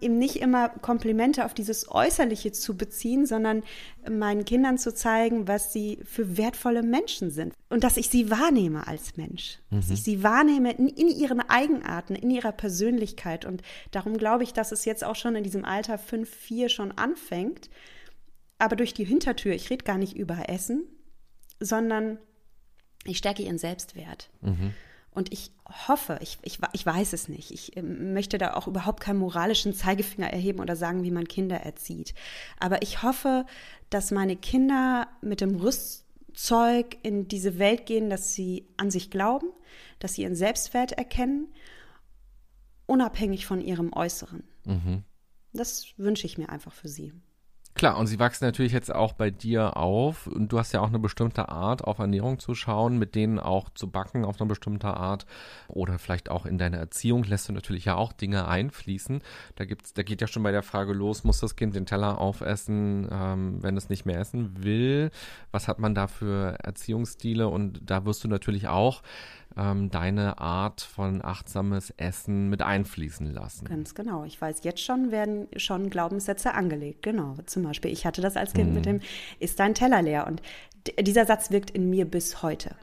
[0.00, 3.62] eben nicht immer Komplimente auf dieses Äußerliche zu beziehen, sondern
[4.08, 7.54] meinen Kindern zu zeigen, was sie für wertvolle Menschen sind.
[7.68, 9.58] Und dass ich sie wahrnehme als Mensch.
[9.70, 9.76] Mhm.
[9.76, 13.44] Dass ich sie wahrnehme in, in, ihren Eigenarten, in ihrer Persönlichkeit.
[13.44, 16.92] Und darum glaube ich, dass es jetzt auch schon in diesem Alter 5, 4 schon
[16.92, 17.70] anfängt.
[18.58, 20.84] Aber durch die Hintertür, ich rede gar nicht über Essen,
[21.60, 22.18] sondern
[23.04, 24.30] ich stärke ihren Selbstwert.
[24.40, 24.72] Mhm.
[25.16, 25.50] Und ich
[25.88, 29.72] hoffe, ich, ich, ich weiß es nicht, ich ähm, möchte da auch überhaupt keinen moralischen
[29.72, 32.12] Zeigefinger erheben oder sagen, wie man Kinder erzieht.
[32.60, 33.46] Aber ich hoffe,
[33.88, 39.48] dass meine Kinder mit dem Rüstzeug in diese Welt gehen, dass sie an sich glauben,
[40.00, 41.48] dass sie ihren Selbstwert erkennen,
[42.84, 44.44] unabhängig von ihrem Äußeren.
[44.66, 45.02] Mhm.
[45.54, 47.14] Das wünsche ich mir einfach für sie.
[47.76, 50.88] Klar, und sie wachsen natürlich jetzt auch bei dir auf und du hast ja auch
[50.88, 54.96] eine bestimmte Art, auf Ernährung zu schauen, mit denen auch zu backen auf eine bestimmte
[54.96, 55.26] Art
[55.68, 59.20] oder vielleicht auch in deine Erziehung lässt du natürlich ja auch Dinge einfließen.
[59.56, 62.18] Da gibt's, da geht ja schon bei der Frage los, muss das Kind den Teller
[62.18, 65.10] aufessen, ähm, wenn es nicht mehr essen will?
[65.50, 67.46] Was hat man da für Erziehungsstile?
[67.46, 69.02] Und da wirst du natürlich auch
[69.56, 73.66] ähm, deine Art von achtsames Essen mit einfließen lassen.
[73.66, 74.24] Ganz genau.
[74.24, 77.02] Ich weiß, jetzt schon werden schon Glaubenssätze angelegt.
[77.02, 77.36] Genau.
[77.46, 78.74] Zum Beispiel, ich hatte das als Kind mhm.
[78.74, 79.00] mit dem,
[79.38, 80.26] ist dein Teller leer?
[80.26, 80.42] Und
[81.00, 82.76] dieser Satz wirkt in mir bis heute.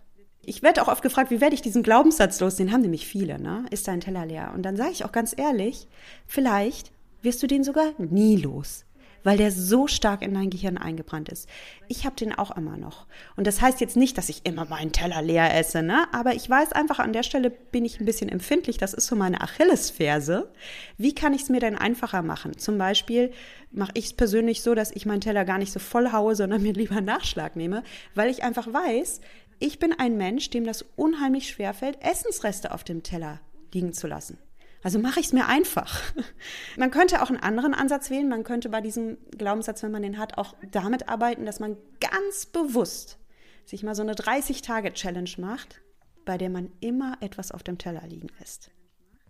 [0.45, 2.55] Ich werde auch oft gefragt, wie werde ich diesen Glaubenssatz los?
[2.55, 3.65] Den haben nämlich viele, ne?
[3.69, 4.51] Ist dein Teller leer?
[4.53, 5.87] Und dann sage ich auch ganz ehrlich,
[6.25, 8.85] vielleicht wirst du den sogar nie los
[9.23, 11.49] weil der so stark in dein Gehirn eingebrannt ist.
[11.87, 13.07] Ich habe den auch immer noch.
[13.35, 16.05] Und das heißt jetzt nicht, dass ich immer meinen Teller leer esse, ne?
[16.11, 18.77] Aber ich weiß einfach, an der Stelle bin ich ein bisschen empfindlich.
[18.77, 20.51] Das ist so meine Achillesferse.
[20.97, 22.57] Wie kann ich es mir denn einfacher machen?
[22.57, 23.31] Zum Beispiel
[23.71, 26.61] mache ich es persönlich so, dass ich meinen Teller gar nicht so voll haue, sondern
[26.61, 27.83] mir lieber Nachschlag nehme,
[28.15, 29.21] weil ich einfach weiß,
[29.59, 33.39] ich bin ein Mensch, dem das unheimlich schwer fällt, Essensreste auf dem Teller
[33.73, 34.37] liegen zu lassen.
[34.83, 36.01] Also mache ich es mir einfach.
[36.77, 38.27] Man könnte auch einen anderen Ansatz wählen.
[38.27, 42.45] Man könnte bei diesem Glaubenssatz, wenn man den hat, auch damit arbeiten, dass man ganz
[42.45, 43.17] bewusst
[43.65, 45.81] sich mal so eine 30-Tage-Challenge macht,
[46.25, 48.71] bei der man immer etwas auf dem Teller liegen lässt.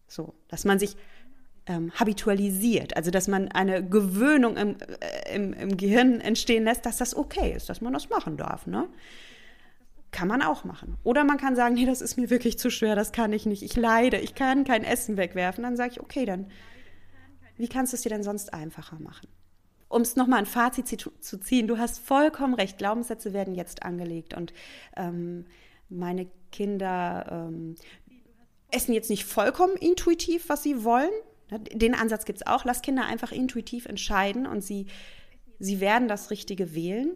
[0.07, 0.97] So, dass man sich
[1.67, 6.97] ähm, habitualisiert, also dass man eine Gewöhnung im, äh, im, im, Gehirn entstehen lässt, dass
[6.97, 8.67] das okay ist, dass man das machen darf.
[8.67, 8.89] Ne?
[10.13, 10.97] Kann man auch machen.
[11.03, 13.63] Oder man kann sagen, nee, das ist mir wirklich zu schwer, das kann ich nicht,
[13.63, 15.63] ich leide, ich kann kein Essen wegwerfen.
[15.63, 16.47] Dann sage ich, okay, dann,
[17.57, 19.27] wie kannst du es dir denn sonst einfacher machen?
[19.89, 24.33] Um es nochmal ein Fazit zu, ziehen, du hast vollkommen recht, Glaubenssätze werden jetzt angelegt
[24.33, 24.53] und
[24.95, 25.45] ähm,
[25.89, 27.75] meine Kinder ähm,
[28.71, 31.11] essen jetzt nicht vollkommen intuitiv, was sie wollen,
[31.53, 32.65] Ne, den Ansatz gibt es auch.
[32.65, 34.87] Lass Kinder einfach intuitiv entscheiden und sie,
[35.59, 37.15] sie werden das Richtige wählen.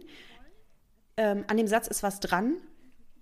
[1.16, 2.56] Ähm, an dem Satz ist was dran,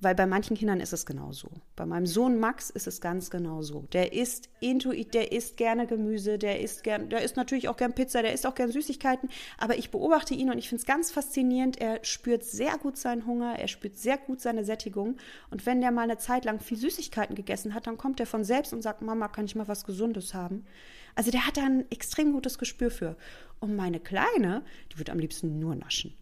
[0.00, 1.48] weil bei manchen Kindern ist es genauso.
[1.74, 3.86] Bei meinem Sohn Max ist es ganz genau so.
[3.92, 7.94] Der isst intuit, der isst gerne Gemüse, der isst gern, der isst natürlich auch gern
[7.94, 9.30] Pizza, der isst auch gern Süßigkeiten.
[9.56, 11.80] Aber ich beobachte ihn und ich finde es ganz faszinierend.
[11.80, 15.16] Er spürt sehr gut seinen Hunger, er spürt sehr gut seine Sättigung.
[15.50, 18.44] Und wenn der mal eine Zeit lang viel Süßigkeiten gegessen hat, dann kommt er von
[18.44, 20.66] selbst und sagt, Mama, kann ich mal was Gesundes haben?
[21.14, 23.16] Also der hat da ein extrem gutes Gespür für.
[23.60, 26.14] Und meine Kleine, die wird am liebsten nur naschen.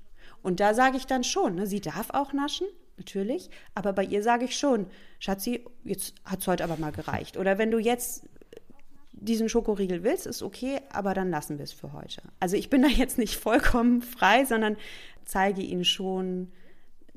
[0.43, 4.23] Und da sage ich dann schon, ne, sie darf auch naschen, natürlich, aber bei ihr
[4.23, 4.87] sage ich schon,
[5.19, 7.37] Schatzi, jetzt hat es heute aber mal gereicht.
[7.37, 8.25] Oder wenn du jetzt
[9.13, 12.23] diesen Schokoriegel willst, ist okay, aber dann lassen wir es für heute.
[12.41, 14.77] Also ich bin da jetzt nicht vollkommen frei, sondern
[15.25, 16.53] zeige ihnen schon,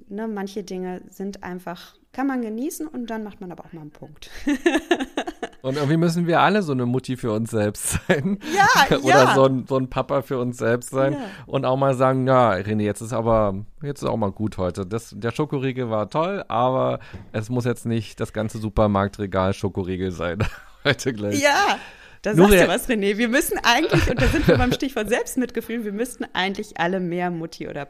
[0.07, 3.81] ne, manche Dinge sind einfach, kann man genießen und dann macht man aber auch mal
[3.81, 4.29] einen Punkt.
[5.67, 8.39] Und irgendwie müssen wir alle so eine Mutti für uns selbst sein.
[8.55, 9.35] Ja, Oder ja.
[9.35, 11.13] So, ein, so ein Papa für uns selbst sein.
[11.13, 11.19] Ja.
[11.45, 14.85] Und auch mal sagen, ja, René, jetzt ist aber, jetzt ist auch mal gut heute.
[14.85, 16.99] Das, der Schokoriegel war toll, aber
[17.31, 20.39] es muss jetzt nicht das ganze Supermarktregal Schokoriegel sein.
[20.83, 21.41] heute gleich.
[21.41, 21.77] Ja.
[22.23, 23.17] Da sagst du was, René.
[23.17, 27.29] Wir müssen eigentlich, und da sind wir beim Stichwort Selbstmitgefühl, wir müssten eigentlich alle mehr
[27.29, 27.87] Mutti oder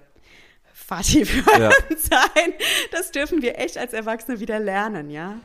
[0.88, 1.69] Vati für ja.
[1.97, 2.54] sein.
[2.91, 5.39] Das dürfen wir echt als Erwachsene wieder lernen, ja.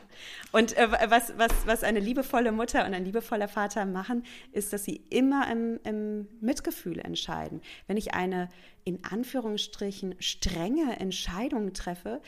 [0.53, 4.85] Und äh, was, was, was eine liebevolle Mutter und ein liebevoller Vater machen, ist, dass
[4.85, 7.61] sie immer im, im Mitgefühl entscheiden.
[7.87, 8.49] Wenn ich eine
[8.85, 12.21] in Anführungsstrichen strenge Entscheidung treffe,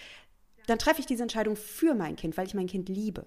[0.68, 3.26] dann treffe ich diese Entscheidung für mein Kind, weil ich mein Kind liebe.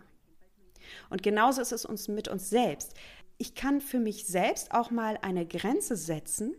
[1.09, 2.95] Und genauso ist es uns mit uns selbst.
[3.39, 6.57] Ich kann für mich selbst auch mal eine Grenze setzen,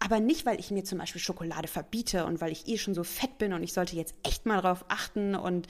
[0.00, 3.04] aber nicht, weil ich mir zum Beispiel Schokolade verbiete und weil ich eh schon so
[3.04, 5.68] fett bin und ich sollte jetzt echt mal drauf achten und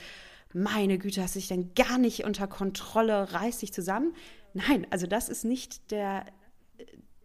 [0.52, 4.14] meine Güte, hast du dich denn gar nicht unter Kontrolle, reiß dich zusammen.
[4.54, 6.24] Nein, also das ist nicht der,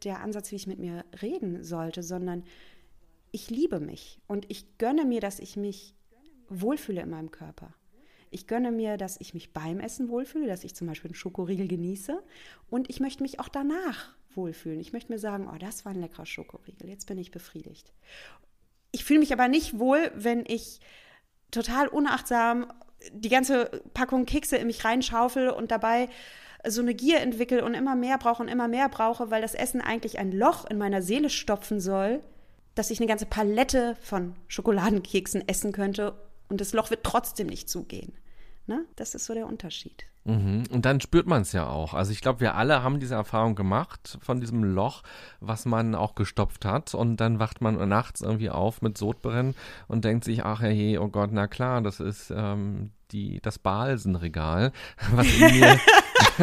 [0.04, 2.44] der Ansatz, wie ich mit mir reden sollte, sondern
[3.32, 5.94] ich liebe mich und ich gönne mir, dass ich mich
[6.50, 7.74] wohlfühle in meinem Körper.
[8.32, 11.68] Ich gönne mir, dass ich mich beim Essen wohlfühle, dass ich zum Beispiel einen Schokoriegel
[11.68, 12.22] genieße
[12.70, 14.80] und ich möchte mich auch danach wohlfühlen.
[14.80, 17.94] Ich möchte mir sagen, oh, das war ein leckerer Schokoriegel, jetzt bin ich befriedigt.
[18.92, 20.80] Ich fühle mich aber nicht wohl, wenn ich
[21.52, 22.72] total unachtsam
[23.12, 26.10] die ganze Packung Kekse in mich reinschaufel und dabei
[26.68, 29.82] so eine Gier entwickle und immer mehr brauche und immer mehr brauche, weil das Essen
[29.82, 32.24] eigentlich ein Loch in meiner Seele stopfen soll,
[32.74, 36.16] dass ich eine ganze Palette von Schokoladenkeksen essen könnte
[36.50, 38.14] und das Loch wird trotzdem nicht zugehen.
[38.68, 38.86] Ne?
[38.96, 40.06] Das ist so der Unterschied.
[40.26, 40.64] Mhm.
[40.72, 41.94] Und dann spürt man es ja auch.
[41.94, 45.04] Also ich glaube, wir alle haben diese Erfahrung gemacht von diesem Loch,
[45.40, 46.96] was man auch gestopft hat.
[46.96, 49.56] Und dann wacht man nachts irgendwie auf mit Sodbrennen
[49.88, 54.72] und denkt sich, ach hey, oh Gott, na klar, das ist ähm, die, das Balsenregal,
[55.12, 55.80] was in mir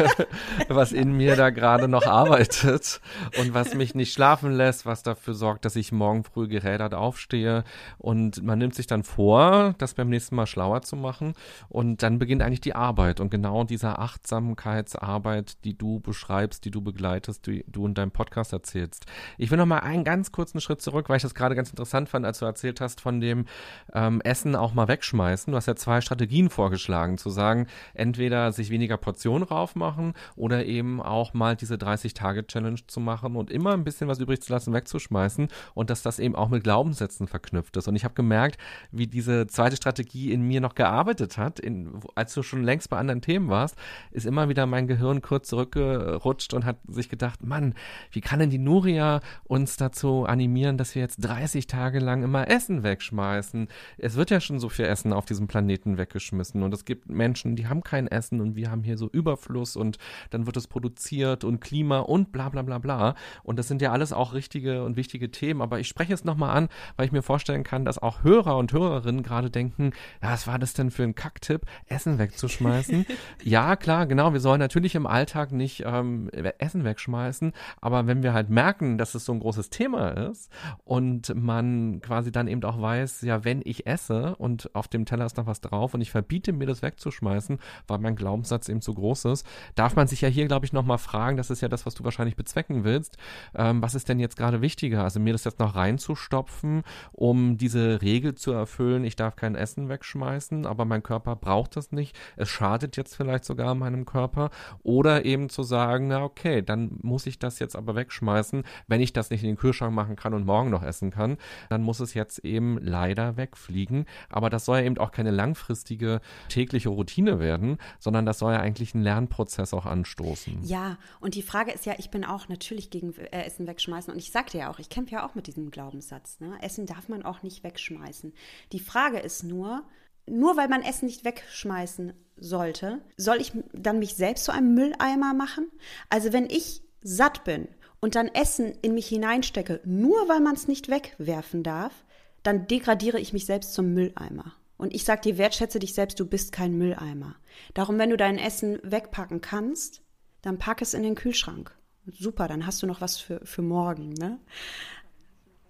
[0.67, 3.01] was in mir da gerade noch arbeitet
[3.39, 7.63] und was mich nicht schlafen lässt, was dafür sorgt, dass ich morgen früh gerädert aufstehe.
[7.97, 11.33] Und man nimmt sich dann vor, das beim nächsten Mal schlauer zu machen.
[11.69, 13.19] Und dann beginnt eigentlich die Arbeit.
[13.19, 18.53] Und genau diese Achtsamkeitsarbeit, die du beschreibst, die du begleitest, die du in deinem Podcast
[18.53, 19.05] erzählst.
[19.37, 22.09] Ich will noch mal einen ganz kurzen Schritt zurück, weil ich das gerade ganz interessant
[22.09, 23.45] fand, als du erzählt hast von dem
[23.93, 25.51] ähm, Essen auch mal wegschmeißen.
[25.51, 30.65] Du hast ja zwei Strategien vorgeschlagen, zu sagen, entweder sich weniger Portionen raufmachen, machen oder
[30.65, 34.73] eben auch mal diese 30-Tage-Challenge zu machen und immer ein bisschen was übrig zu lassen,
[34.73, 37.87] wegzuschmeißen und dass das eben auch mit Glaubenssätzen verknüpft ist.
[37.87, 38.57] Und ich habe gemerkt,
[38.91, 42.97] wie diese zweite Strategie in mir noch gearbeitet hat, in, als du schon längst bei
[42.97, 43.75] anderen Themen warst,
[44.11, 47.73] ist immer wieder mein Gehirn kurz zurückgerutscht und hat sich gedacht, Mann,
[48.11, 52.49] wie kann denn die Nuria uns dazu animieren, dass wir jetzt 30 Tage lang immer
[52.49, 53.67] Essen wegschmeißen?
[53.97, 56.63] Es wird ja schon so viel Essen auf diesem Planeten weggeschmissen weggeschmissen.
[56.63, 59.97] Und es gibt Menschen, die haben kein Essen und wir haben hier so Überfluss und
[60.29, 63.15] dann wird es produziert und Klima und bla bla bla bla.
[63.43, 65.61] Und das sind ja alles auch richtige und wichtige Themen.
[65.61, 68.73] Aber ich spreche es nochmal an, weil ich mir vorstellen kann, dass auch Hörer und
[68.73, 73.05] Hörerinnen gerade denken, ja, was war das denn für ein Kacktipp, Essen wegzuschmeißen?
[73.43, 78.33] ja, klar, genau, wir sollen natürlich im Alltag nicht ähm, Essen wegschmeißen, aber wenn wir
[78.33, 80.51] halt merken, dass es so ein großes Thema ist
[80.83, 85.25] und man quasi dann eben auch weiß, ja, wenn ich esse und auf dem Teller
[85.25, 88.93] ist noch was drauf und ich verbiete mir das wegzuschmeißen, weil mein Glaubenssatz eben zu
[88.93, 91.85] groß ist, darf man sich ja hier, glaube ich, nochmal fragen, das ist ja das,
[91.85, 93.17] was du wahrscheinlich bezwecken willst,
[93.55, 95.03] ähm, was ist denn jetzt gerade wichtiger?
[95.03, 99.89] Also mir das jetzt noch reinzustopfen, um diese Regel zu erfüllen, ich darf kein Essen
[99.89, 104.49] wegschmeißen, aber mein Körper braucht das nicht, es schadet jetzt vielleicht sogar meinem Körper
[104.81, 109.13] oder eben zu sagen, na okay, dann muss ich das jetzt aber wegschmeißen, wenn ich
[109.13, 111.37] das nicht in den Kühlschrank machen kann und morgen noch essen kann,
[111.69, 114.05] dann muss es jetzt eben leider wegfliegen.
[114.29, 118.59] Aber das soll ja eben auch keine langfristige tägliche Routine werden, sondern das soll ja
[118.59, 120.63] eigentlich einen Lernprozess auch anstoßen.
[120.63, 124.19] Ja, und die Frage ist ja, ich bin auch natürlich gegen äh, Essen wegschmeißen und
[124.19, 126.39] ich sagte ja auch, ich kämpfe ja auch mit diesem Glaubenssatz.
[126.39, 126.57] Ne?
[126.61, 128.33] Essen darf man auch nicht wegschmeißen.
[128.71, 129.83] Die Frage ist nur,
[130.25, 135.33] nur weil man Essen nicht wegschmeißen sollte, soll ich dann mich selbst zu einem Mülleimer
[135.33, 135.69] machen?
[136.09, 137.67] Also wenn ich satt bin
[137.99, 142.03] und dann Essen in mich hineinstecke, nur weil man es nicht wegwerfen darf,
[142.41, 144.53] dann degradiere ich mich selbst zum Mülleimer.
[144.83, 147.37] Und ich sag dir, wertschätze dich selbst, du bist kein Mülleimer.
[147.73, 150.01] Darum, wenn du dein Essen wegpacken kannst,
[150.41, 151.73] dann pack es in den Kühlschrank.
[152.05, 154.09] Super, dann hast du noch was für, für morgen.
[154.09, 154.41] Ne?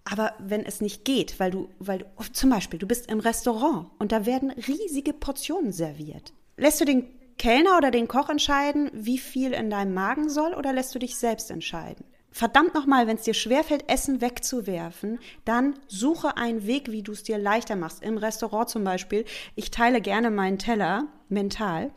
[0.03, 3.91] Aber wenn es nicht geht, weil du, weil du, zum Beispiel, du bist im Restaurant
[3.99, 6.33] und da werden riesige Portionen serviert.
[6.57, 7.05] Lässt du den
[7.37, 11.17] Kellner oder den Koch entscheiden, wie viel in deinem Magen soll, oder lässt du dich
[11.17, 12.03] selbst entscheiden?
[12.33, 17.21] Verdammt nochmal, wenn es dir schwerfällt, Essen wegzuwerfen, dann suche einen Weg, wie du es
[17.21, 18.01] dir leichter machst.
[18.01, 21.91] Im Restaurant zum Beispiel, ich teile gerne meinen Teller mental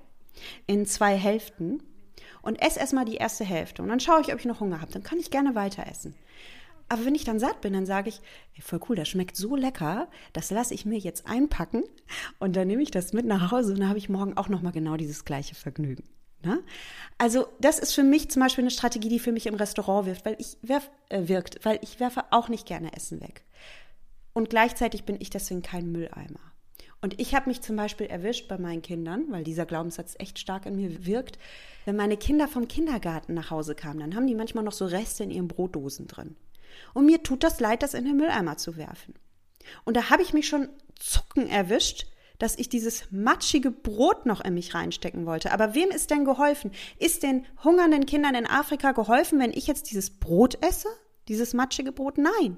[0.66, 1.82] in zwei Hälften
[2.42, 3.80] und esse erstmal die erste Hälfte.
[3.82, 4.92] Und dann schaue ich, ob ich noch Hunger habe.
[4.92, 6.14] Dann kann ich gerne weiter essen.
[6.90, 8.20] Aber wenn ich dann satt bin, dann sage ich,
[8.56, 11.82] ey, voll cool, das schmeckt so lecker, das lasse ich mir jetzt einpacken
[12.38, 14.72] und dann nehme ich das mit nach Hause und dann habe ich morgen auch nochmal
[14.72, 16.04] genau dieses gleiche Vergnügen.
[16.42, 16.62] Ne?
[17.18, 20.24] Also das ist für mich zum Beispiel eine Strategie, die für mich im Restaurant wirft,
[20.24, 23.42] weil ich werf, äh, wirkt, weil ich werfe auch nicht gerne Essen weg.
[24.32, 26.40] Und gleichzeitig bin ich deswegen kein Mülleimer.
[27.00, 30.66] Und ich habe mich zum Beispiel erwischt bei meinen Kindern, weil dieser Glaubenssatz echt stark
[30.66, 31.38] in mir wirkt.
[31.84, 35.22] Wenn meine Kinder vom Kindergarten nach Hause kamen, dann haben die manchmal noch so Reste
[35.22, 36.36] in ihren Brotdosen drin.
[36.94, 39.14] Und mir tut das leid, das in den Mülleimer zu werfen.
[39.84, 40.68] Und da habe ich mich schon
[40.98, 42.06] zucken erwischt,
[42.38, 45.52] dass ich dieses matschige Brot noch in mich reinstecken wollte.
[45.52, 46.70] Aber wem ist denn geholfen?
[46.98, 50.88] Ist den hungernden Kindern in Afrika geholfen, wenn ich jetzt dieses Brot esse?
[51.28, 52.18] Dieses matschige Brot?
[52.18, 52.56] Nein.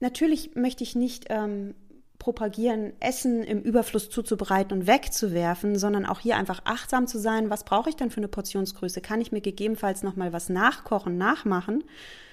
[0.00, 1.74] Natürlich möchte ich nicht ähm,
[2.18, 7.50] propagieren, Essen im Überfluss zuzubereiten und wegzuwerfen, sondern auch hier einfach achtsam zu sein.
[7.50, 9.00] Was brauche ich denn für eine Portionsgröße?
[9.00, 11.82] Kann ich mir gegebenenfalls noch mal was nachkochen, nachmachen?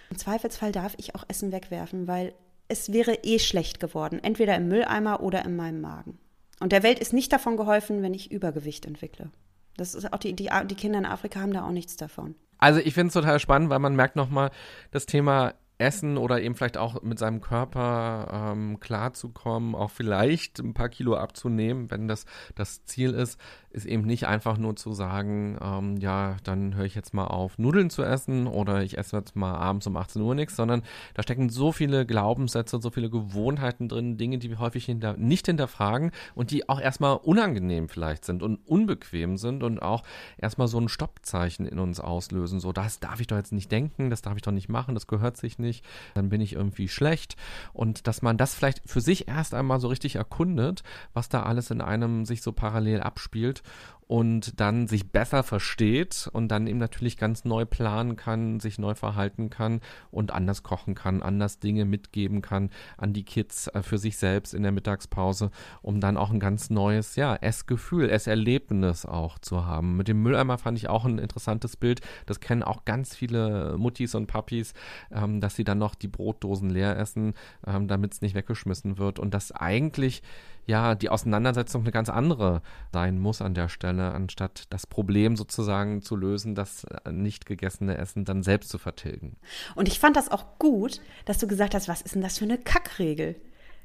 [0.09, 2.33] Im Zweifelsfall darf ich auch Essen wegwerfen, weil
[2.67, 6.19] es wäre eh schlecht geworden, entweder im Mülleimer oder in meinem Magen.
[6.59, 9.29] Und der Welt ist nicht davon geholfen, wenn ich Übergewicht entwickle.
[9.77, 12.35] Das ist auch die, die, die Kinder in Afrika haben da auch nichts davon.
[12.57, 14.49] Also ich finde es total spannend, weil man merkt nochmal
[14.91, 20.73] das Thema Essen oder eben vielleicht auch mit seinem Körper ähm, klarzukommen, auch vielleicht ein
[20.73, 23.39] paar Kilo abzunehmen, wenn das das Ziel ist,
[23.77, 27.59] ist eben nicht einfach nur zu sagen, ähm, ja, dann höre ich jetzt mal auf,
[27.59, 30.81] Nudeln zu essen oder ich esse jetzt mal abends um 18 Uhr nichts, sondern
[31.13, 35.45] da stecken so viele Glaubenssätze, so viele Gewohnheiten drin, Dinge, die wir häufig hinter, nicht
[35.45, 40.03] hinterfragen und die auch erstmal unangenehm vielleicht sind und unbequem sind und auch
[40.37, 44.09] erstmal so ein Stoppzeichen in uns auslösen, so das darf ich doch jetzt nicht denken,
[44.09, 45.66] das darf ich doch nicht machen, das gehört sich nicht,
[46.13, 47.35] dann bin ich irgendwie schlecht.
[47.73, 51.71] Und dass man das vielleicht für sich erst einmal so richtig erkundet, was da alles
[51.71, 53.63] in einem sich so parallel abspielt
[54.07, 58.95] und dann sich besser versteht und dann eben natürlich ganz neu planen kann, sich neu
[58.95, 63.97] verhalten kann und anders kochen kann, anders Dinge mitgeben kann an die Kids äh, für
[63.97, 69.39] sich selbst in der Mittagspause, um dann auch ein ganz neues, ja, Essgefühl, Esserlebnis auch
[69.39, 69.97] zu haben.
[69.97, 72.01] Mit dem Mülleimer fand ich auch ein interessantes Bild.
[72.25, 74.73] Das kennen auch ganz viele Muttis und Papis,
[75.11, 77.33] ähm, dass sie dann noch die Brotdosen leer essen,
[77.65, 80.23] ähm, damit es nicht weggeschmissen wird und das eigentlich
[80.67, 82.61] ja die Auseinandersetzung eine ganz andere
[82.93, 87.97] sein muss an der Stelle, anstatt das Problem sozusagen zu lösen, das äh, nicht gegessene
[87.97, 89.37] Essen dann selbst zu vertilgen.
[89.75, 92.45] Und ich fand das auch gut, dass du gesagt hast, was ist denn das für
[92.45, 93.35] eine Kackregel?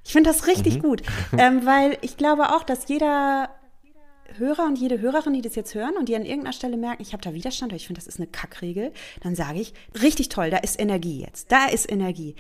[0.05, 0.83] Ich finde das richtig mhm.
[0.83, 1.03] gut,
[1.39, 3.49] ähm, weil ich glaube auch, dass jeder
[4.39, 7.13] Hörer und jede Hörerin, die das jetzt hören und die an irgendeiner Stelle merken, ich
[7.13, 8.93] habe da Widerstand, ich finde, das ist eine Kackregel,
[9.23, 12.35] dann sage ich, richtig toll, da ist Energie jetzt, da ist Energie.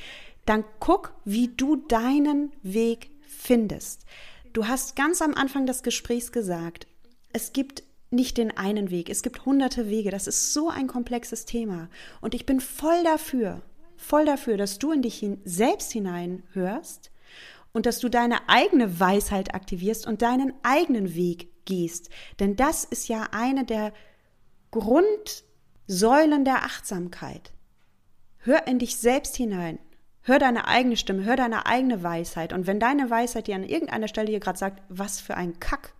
[0.46, 4.06] Dann guck, wie du deinen Weg findest.
[4.52, 6.86] Du hast ganz am Anfang des Gesprächs gesagt,
[7.32, 10.10] es gibt nicht den einen Weg, es gibt hunderte Wege.
[10.10, 11.88] Das ist so ein komplexes Thema.
[12.20, 13.62] Und ich bin voll dafür,
[13.96, 17.10] voll dafür, dass du in dich hin selbst hineinhörst
[17.72, 22.10] und dass du deine eigene Weisheit aktivierst und deinen eigenen Weg gehst.
[22.38, 23.94] Denn das ist ja eine der
[24.70, 27.52] Grundsäulen der Achtsamkeit.
[28.38, 29.78] Hör in dich selbst hinein.
[30.24, 32.52] Hör deine eigene Stimme, hör deine eigene Weisheit.
[32.52, 35.94] Und wenn deine Weisheit dir an irgendeiner Stelle hier gerade sagt, was für ein Kack,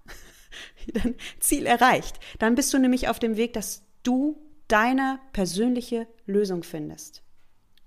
[0.92, 2.20] dann Ziel erreicht.
[2.38, 4.36] Dann bist du nämlich auf dem Weg, dass du
[4.68, 7.22] deine persönliche Lösung findest.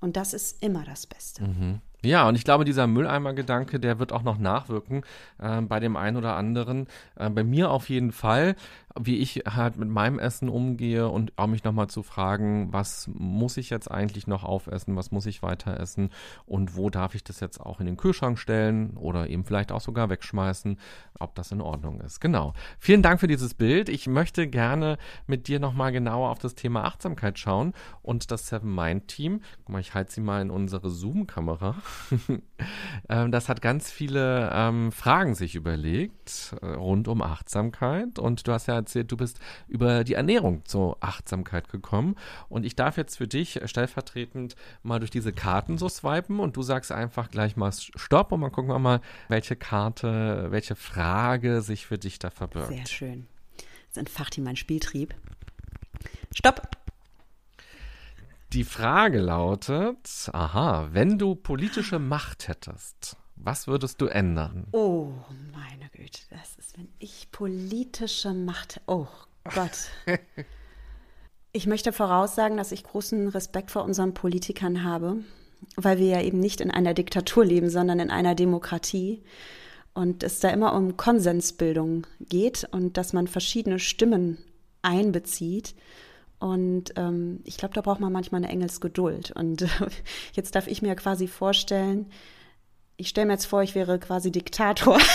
[0.01, 1.43] Und das ist immer das Beste.
[1.43, 1.81] Mhm.
[2.03, 5.03] Ja, und ich glaube, dieser Mülleimer-Gedanke, der wird auch noch nachwirken
[5.39, 6.87] äh, bei dem einen oder anderen.
[7.15, 8.55] Äh, bei mir auf jeden Fall
[8.99, 13.57] wie ich halt mit meinem Essen umgehe und auch mich nochmal zu fragen, was muss
[13.57, 16.11] ich jetzt eigentlich noch aufessen, was muss ich weiter essen
[16.45, 19.81] und wo darf ich das jetzt auch in den Kühlschrank stellen oder eben vielleicht auch
[19.81, 20.79] sogar wegschmeißen,
[21.19, 22.21] ob das in Ordnung ist.
[22.21, 22.53] Genau.
[22.79, 23.89] Vielen Dank für dieses Bild.
[23.89, 28.73] Ich möchte gerne mit dir nochmal genauer auf das Thema Achtsamkeit schauen und das Seven
[28.73, 31.75] Mind Team, guck mal, ich halte sie mal in unsere Zoom-Kamera,
[33.09, 38.53] ähm, das hat ganz viele ähm, Fragen sich überlegt äh, rund um Achtsamkeit und du
[38.53, 42.15] hast ja erzählt, du bist über die Ernährung zur Achtsamkeit gekommen.
[42.49, 46.61] Und ich darf jetzt für dich stellvertretend mal durch diese Karten so swipen und du
[46.61, 51.85] sagst einfach gleich mal Stopp und dann gucken wir mal, welche Karte, welche Frage sich
[51.85, 52.69] für dich da verbirgt.
[52.69, 53.27] Sehr schön.
[53.85, 55.15] Jetzt entfacht ihm mein Spieltrieb.
[56.33, 56.69] Stopp!
[58.53, 64.67] Die Frage lautet, aha, wenn du politische Macht hättest, was würdest du ändern?
[64.71, 65.09] Oh,
[65.51, 68.81] meine Güte, das ist, wenn ich politische Macht.
[68.87, 69.07] Oh
[69.53, 69.89] Gott.
[71.51, 75.17] ich möchte voraussagen, dass ich großen Respekt vor unseren Politikern habe,
[75.75, 79.23] weil wir ja eben nicht in einer Diktatur leben, sondern in einer Demokratie.
[79.93, 84.37] Und es da immer um Konsensbildung geht und dass man verschiedene Stimmen
[84.81, 85.73] einbezieht.
[86.39, 89.31] Und ähm, ich glaube, da braucht man manchmal eine Engelsgeduld.
[89.31, 89.65] Und
[90.33, 92.07] jetzt darf ich mir quasi vorstellen,
[92.97, 94.99] ich stelle mir jetzt vor, ich wäre quasi Diktator.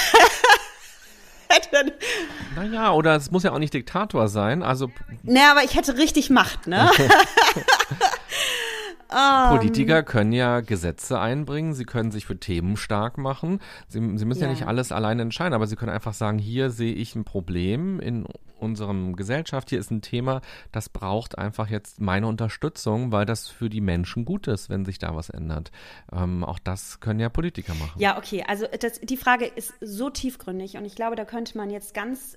[2.57, 4.63] naja, oder es muss ja auch nicht Diktator sein.
[4.63, 4.91] Also.
[5.23, 6.91] Naja, aber ich hätte richtig Macht, ne?
[9.11, 13.61] Politiker können ja Gesetze einbringen, sie können sich für Themen stark machen.
[13.89, 14.47] Sie, sie müssen ja.
[14.47, 14.53] ja.
[14.53, 18.27] nicht alles alleine entscheiden, aber sie können einfach sagen, hier sehe ich ein Problem in
[18.59, 23.71] unserem Gesellschaft, hier ist ein Thema, das braucht einfach jetzt meine Unterstützung, weil das für
[23.71, 25.71] die Menschen gut ist, wenn sich da was ändert.
[26.13, 27.99] Ähm, auch das können ja Politiker machen.
[27.99, 31.71] Ja, okay, also das, die Frage ist so tiefgründig und ich glaube, da könnte man
[31.71, 32.37] jetzt ganz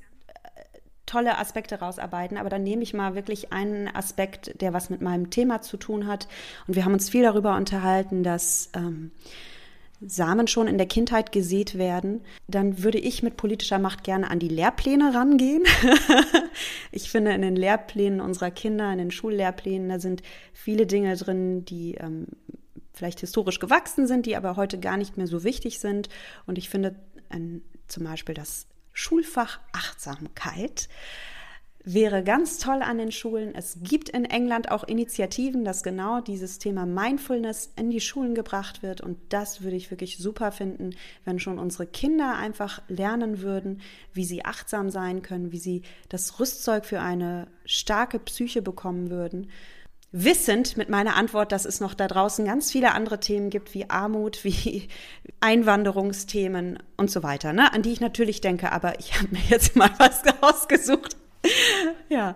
[1.06, 5.30] tolle Aspekte rausarbeiten, aber dann nehme ich mal wirklich einen Aspekt, der was mit meinem
[5.30, 6.28] Thema zu tun hat.
[6.68, 9.12] Und wir haben uns viel darüber unterhalten, dass ähm,
[10.06, 14.40] Samen schon in der Kindheit gesät werden, dann würde ich mit politischer Macht gerne an
[14.40, 15.64] die Lehrpläne rangehen.
[16.92, 21.66] ich finde, in den Lehrplänen unserer Kinder, in den Schullehrplänen, da sind viele Dinge drin,
[21.66, 22.28] die ähm,
[22.94, 26.10] vielleicht historisch gewachsen sind, die aber heute gar nicht mehr so wichtig sind.
[26.46, 26.96] Und ich finde
[27.30, 30.88] ein, zum Beispiel das Schulfach Achtsamkeit
[31.86, 33.54] wäre ganz toll an den Schulen.
[33.56, 38.84] Es gibt in England auch Initiativen, dass genau dieses Thema Mindfulness in die Schulen gebracht
[38.84, 39.02] wird.
[39.02, 40.92] Und das würde ich wirklich super finden,
[41.26, 43.82] wenn schon unsere Kinder einfach lernen würden,
[44.14, 49.50] wie sie achtsam sein können, wie sie das Rüstzeug für eine starke Psyche bekommen würden.
[50.16, 53.90] Wissend mit meiner Antwort, dass es noch da draußen ganz viele andere Themen gibt, wie
[53.90, 54.88] Armut, wie
[55.42, 57.74] Einwanderungsthemen und so weiter, ne?
[57.74, 61.18] an die ich natürlich denke, aber ich habe mir jetzt mal was ausgesucht,
[62.10, 62.36] ja.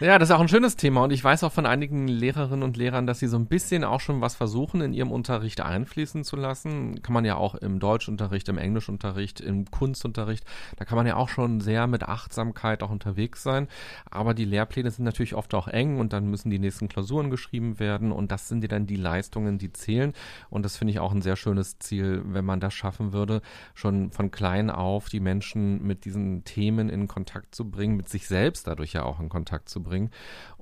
[0.00, 2.76] Ja, das ist auch ein schönes Thema und ich weiß auch von einigen Lehrerinnen und
[2.76, 6.34] Lehrern, dass sie so ein bisschen auch schon was versuchen, in ihrem Unterricht einfließen zu
[6.34, 7.00] lassen.
[7.00, 10.44] Kann man ja auch im Deutschunterricht, im Englischunterricht, im Kunstunterricht,
[10.76, 13.68] da kann man ja auch schon sehr mit Achtsamkeit auch unterwegs sein.
[14.10, 17.78] Aber die Lehrpläne sind natürlich oft auch eng und dann müssen die nächsten Klausuren geschrieben
[17.78, 20.12] werden und das sind ja dann die Leistungen, die zählen.
[20.50, 23.42] Und das finde ich auch ein sehr schönes Ziel, wenn man das schaffen würde,
[23.74, 28.26] schon von klein auf die Menschen mit diesen Themen in Kontakt zu bringen, mit sich
[28.26, 30.10] selbst dadurch ja auch in Kontakt zu bringen.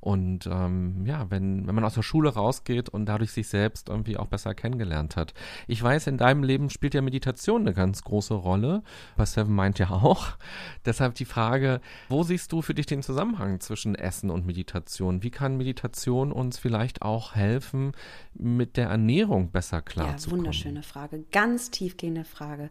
[0.02, 4.16] Und ähm, ja, wenn, wenn man aus der Schule rausgeht und dadurch sich selbst irgendwie
[4.16, 5.32] auch besser kennengelernt hat.
[5.68, 8.82] Ich weiß, in deinem Leben spielt ja Meditation eine ganz große Rolle.
[9.16, 10.26] Bei Seven meint ja auch.
[10.86, 15.22] Deshalb die Frage, wo siehst du für dich den Zusammenhang zwischen Essen und Meditation?
[15.22, 17.92] Wie kann Meditation uns vielleicht auch helfen,
[18.34, 20.24] mit der Ernährung besser klarzukommen?
[20.26, 21.24] Ja, wunderschöne Frage.
[21.30, 22.70] Ganz tiefgehende Frage.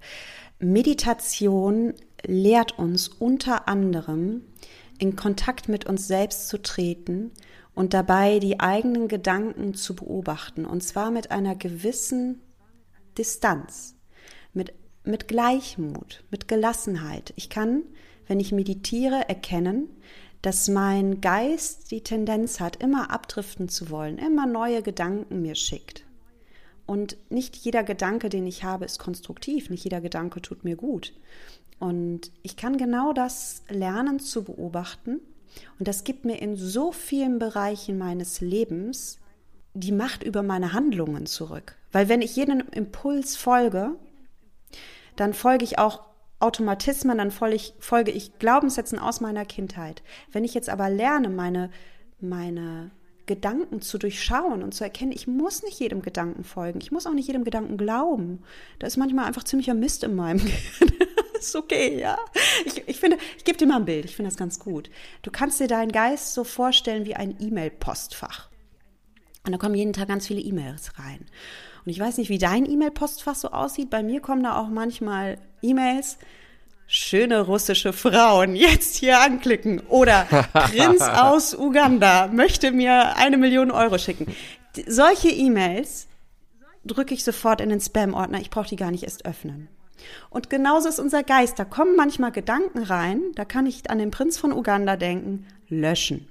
[0.60, 1.94] Meditation
[2.26, 4.42] lehrt uns unter anderem,
[5.02, 7.32] in Kontakt mit uns selbst zu treten
[7.74, 12.40] und dabei die eigenen Gedanken zu beobachten, und zwar mit einer gewissen
[13.18, 13.96] Distanz,
[14.54, 14.74] mit,
[15.04, 17.34] mit Gleichmut, mit Gelassenheit.
[17.36, 17.82] Ich kann,
[18.28, 19.90] wenn ich meditiere, erkennen,
[20.44, 26.06] dass mein Geist die Tendenz hat, immer abdriften zu wollen, immer neue Gedanken mir schickt.
[26.92, 31.14] Und nicht jeder Gedanke, den ich habe, ist konstruktiv, nicht jeder Gedanke tut mir gut.
[31.80, 35.22] Und ich kann genau das lernen zu beobachten.
[35.80, 39.20] Und das gibt mir in so vielen Bereichen meines Lebens
[39.74, 41.78] die Macht über meine Handlungen zurück.
[41.94, 43.96] Weil wenn ich jedem Impuls folge,
[45.16, 46.02] dann folge ich auch
[46.42, 50.04] Automatismen, dann folge ich, folge ich Glaubenssätzen aus meiner Kindheit.
[50.34, 51.70] Wenn ich jetzt aber lerne, meine,
[52.20, 52.92] meine
[53.26, 57.14] Gedanken zu durchschauen und zu erkennen, ich muss nicht jedem Gedanken folgen, ich muss auch
[57.14, 58.44] nicht jedem Gedanken glauben.
[58.80, 60.92] Da ist manchmal einfach ziemlicher Mist in meinem Gehirn.
[61.40, 62.18] ist okay, ja.
[62.66, 64.90] Ich, ich finde, ich gebe dir mal ein Bild, ich finde das ganz gut.
[65.22, 68.50] Du kannst dir deinen Geist so vorstellen wie ein E-Mail-Postfach.
[69.46, 71.26] Und da kommen jeden Tag ganz viele E-Mails rein.
[71.84, 73.90] Und ich weiß nicht, wie dein E-Mail-Postfach so aussieht.
[73.90, 76.18] Bei mir kommen da auch manchmal E-Mails.
[76.94, 79.80] Schöne russische Frauen, jetzt hier anklicken.
[79.88, 84.28] Oder Prinz aus Uganda möchte mir eine Million Euro schicken.
[84.88, 86.10] Solche E-Mails
[86.84, 88.42] drücke ich sofort in den Spam-Ordner.
[88.42, 89.70] Ich brauche die gar nicht erst öffnen.
[90.30, 91.58] Und genauso ist unser Geist.
[91.58, 93.22] Da kommen manchmal Gedanken rein.
[93.36, 95.48] Da kann ich an den Prinz von Uganda denken.
[95.70, 96.28] Löschen.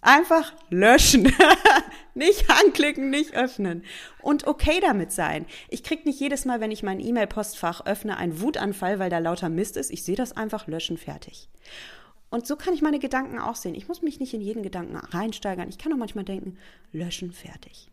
[0.00, 1.32] Einfach löschen.
[2.14, 3.84] nicht anklicken, nicht öffnen.
[4.22, 5.46] Und okay damit sein.
[5.68, 9.48] Ich krieg nicht jedes Mal, wenn ich mein E-Mail-Postfach öffne, einen Wutanfall, weil da lauter
[9.48, 9.90] Mist ist.
[9.90, 11.48] Ich sehe das einfach, löschen, fertig.
[12.30, 13.74] Und so kann ich meine Gedanken auch sehen.
[13.74, 15.68] Ich muss mich nicht in jeden Gedanken reinsteigern.
[15.68, 16.58] Ich kann auch manchmal denken,
[16.92, 17.90] löschen, fertig.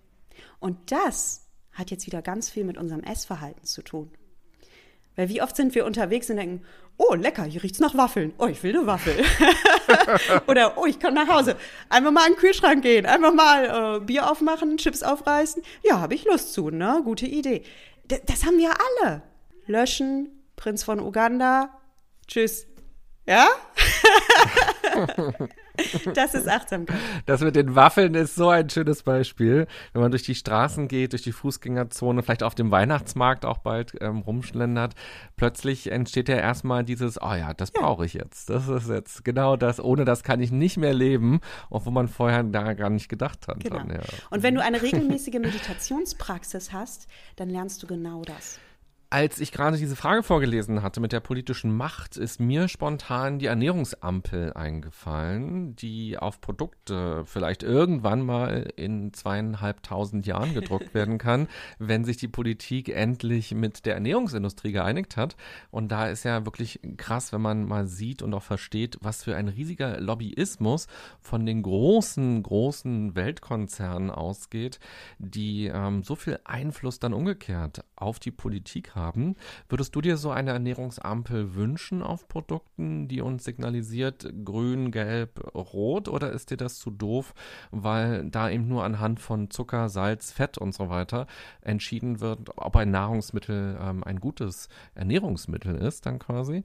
[0.60, 4.12] Und das hat jetzt wieder ganz viel mit unserem Essverhalten zu tun.
[5.16, 6.66] Weil wie oft sind wir unterwegs und denken,
[6.98, 8.34] oh, lecker, hier riecht's nach Waffeln.
[8.38, 9.24] Oh, ich will eine Waffel.
[10.48, 11.56] Oder, oh, ich kann nach Hause.
[11.90, 15.62] Einfach mal in den Kühlschrank gehen, einfach mal äh, Bier aufmachen, Chips aufreißen.
[15.84, 17.02] Ja, habe ich Lust zu, ne?
[17.04, 17.64] Gute Idee.
[18.06, 18.72] D das haben wir
[19.02, 19.24] alle.
[19.68, 21.70] Löschen, Prinz von Uganda.
[22.28, 22.68] Tschüss.
[23.26, 23.48] Ja?
[26.14, 26.98] Das ist Achtsamkeit.
[27.26, 29.68] Das mit den Waffeln ist so ein schönes Beispiel.
[29.92, 33.94] Wenn man durch die Straßen geht, durch die Fußgängerzone, vielleicht auf dem Weihnachtsmarkt auch bald
[34.00, 34.94] ähm, rumschlendert,
[35.36, 37.82] plötzlich entsteht ja erstmal dieses, oh ja, das ja.
[37.82, 38.50] brauche ich jetzt.
[38.50, 39.80] Das ist jetzt genau das.
[39.82, 43.60] Ohne das kann ich nicht mehr leben, wo man vorher da gar nicht gedacht hat.
[43.60, 43.80] Genau.
[43.80, 44.00] Dann, ja.
[44.30, 48.60] Und wenn du eine regelmäßige Meditationspraxis hast, dann lernst du genau das.
[49.16, 53.46] Als ich gerade diese Frage vorgelesen hatte mit der politischen Macht, ist mir spontan die
[53.46, 61.48] Ernährungsampel eingefallen, die auf Produkte vielleicht irgendwann mal in zweieinhalbtausend Jahren gedruckt werden kann,
[61.80, 65.38] wenn sich die Politik endlich mit der Ernährungsindustrie geeinigt hat.
[65.72, 69.38] Und da ist ja wirklich krass, wenn man mal sieht und auch versteht, was für
[69.38, 70.88] ein riesiger Lobbyismus
[71.22, 74.82] von den großen, großen Weltkonzernen ausgeht,
[75.20, 79.36] die ähm, so viel Einfluss dann umgekehrt auf die Politik haben haben.
[79.70, 86.08] Würdest du dir so eine Ernährungsampel wünschen auf Produkten, die uns signalisiert grün, gelb, rot
[86.08, 87.34] oder ist dir das zu doof,
[87.72, 91.28] weil da eben nur anhand von Zucker, Salz, Fett und so weiter
[91.62, 96.64] entschieden wird, ob ein Nahrungsmittel ähm, ein gutes Ernährungsmittel ist dann quasi?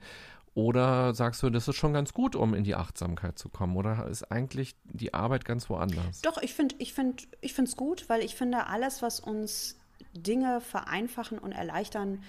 [0.54, 3.76] Oder sagst du, das ist schon ganz gut, um in die Achtsamkeit zu kommen?
[3.76, 6.22] Oder ist eigentlich die Arbeit ganz woanders?
[6.22, 9.79] Doch, ich finde ich find, ich es gut, weil ich finde, alles, was uns
[10.14, 12.22] Dinge vereinfachen und erleichtern,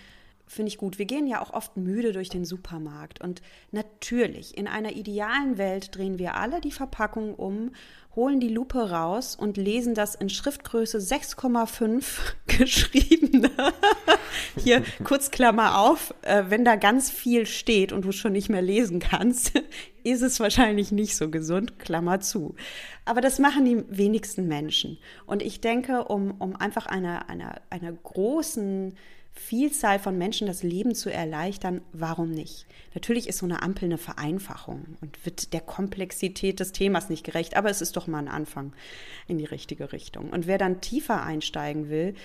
[0.52, 1.00] finde ich gut.
[1.00, 3.22] Wir gehen ja auch oft müde durch den Supermarkt.
[3.22, 3.42] Und
[3.72, 7.72] natürlich, in einer idealen Welt drehen wir alle die Verpackung um,
[8.16, 12.04] holen die Lupe raus und lesen das in Schriftgröße 6,5
[12.48, 13.50] geschrieben.
[14.58, 19.00] Hier Kurzklammer auf, äh, wenn da ganz viel steht und du schon nicht mehr lesen
[19.00, 19.54] kannst,
[20.04, 22.56] ist es wahrscheinlich nicht so gesund, Klammer zu.
[23.06, 24.98] Aber das machen die wenigsten Menschen.
[25.26, 28.94] Und ich denke, um, um einfach einer, einer, einer großen
[29.34, 32.66] Vielzahl von Menschen das Leben zu erleichtern, warum nicht?
[32.94, 37.56] Natürlich ist so eine Ampel eine Vereinfachung und wird der Komplexität des Themas nicht gerecht,
[37.56, 38.74] aber es ist doch mal ein Anfang
[39.28, 40.30] in die richtige Richtung.
[40.30, 42.16] Und wer dann tiefer einsteigen will,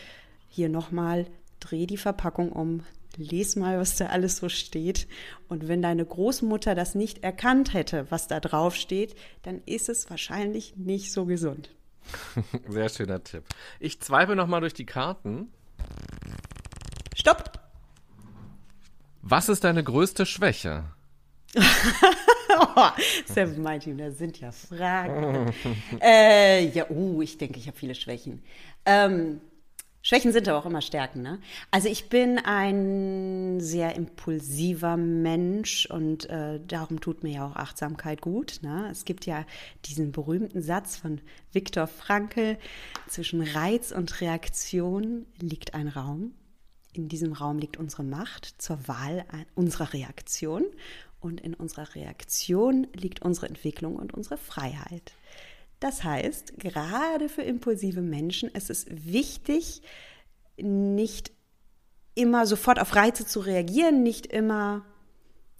[0.48, 1.26] hier nochmal,
[1.60, 2.82] dreh die Verpackung um,
[3.16, 5.06] les mal, was da alles so steht.
[5.48, 10.10] Und wenn deine Großmutter das nicht erkannt hätte, was da drauf steht, dann ist es
[10.10, 11.70] wahrscheinlich nicht so gesund.
[12.68, 13.44] Sehr schöner Tipp.
[13.80, 15.52] Ich zweifle nochmal durch die Karten.
[17.18, 17.50] Stopp!
[19.22, 20.84] Was ist deine größte Schwäche?
[21.56, 22.88] oh,
[23.24, 25.50] Seven Team, das sind ja Fragen.
[26.02, 28.42] äh, ja, uh, ich denke, ich habe viele Schwächen.
[28.84, 29.40] Ähm,
[30.02, 31.40] Schwächen sind aber auch immer Stärken, ne?
[31.70, 38.20] Also ich bin ein sehr impulsiver Mensch und äh, darum tut mir ja auch Achtsamkeit
[38.20, 38.58] gut.
[38.60, 38.90] Ne?
[38.90, 39.46] Es gibt ja
[39.86, 42.58] diesen berühmten Satz von Viktor Frankl,
[43.08, 46.34] zwischen Reiz und Reaktion liegt ein Raum
[46.96, 49.24] in diesem Raum liegt unsere Macht zur Wahl
[49.54, 50.64] unserer Reaktion.
[51.20, 55.12] Und in unserer Reaktion liegt unsere Entwicklung und unsere Freiheit.
[55.80, 59.82] Das heißt, gerade für impulsive Menschen ist es wichtig,
[60.56, 61.32] nicht
[62.14, 64.84] immer sofort auf Reize zu reagieren, nicht immer,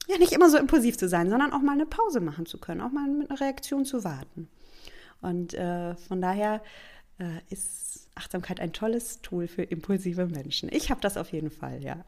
[0.09, 2.80] ja, nicht immer so impulsiv zu sein, sondern auch mal eine Pause machen zu können,
[2.80, 4.49] auch mal mit einer Reaktion zu warten.
[5.20, 6.62] Und äh, von daher
[7.18, 10.69] äh, ist Achtsamkeit ein tolles Tool für impulsive Menschen.
[10.73, 12.05] Ich habe das auf jeden Fall, ja.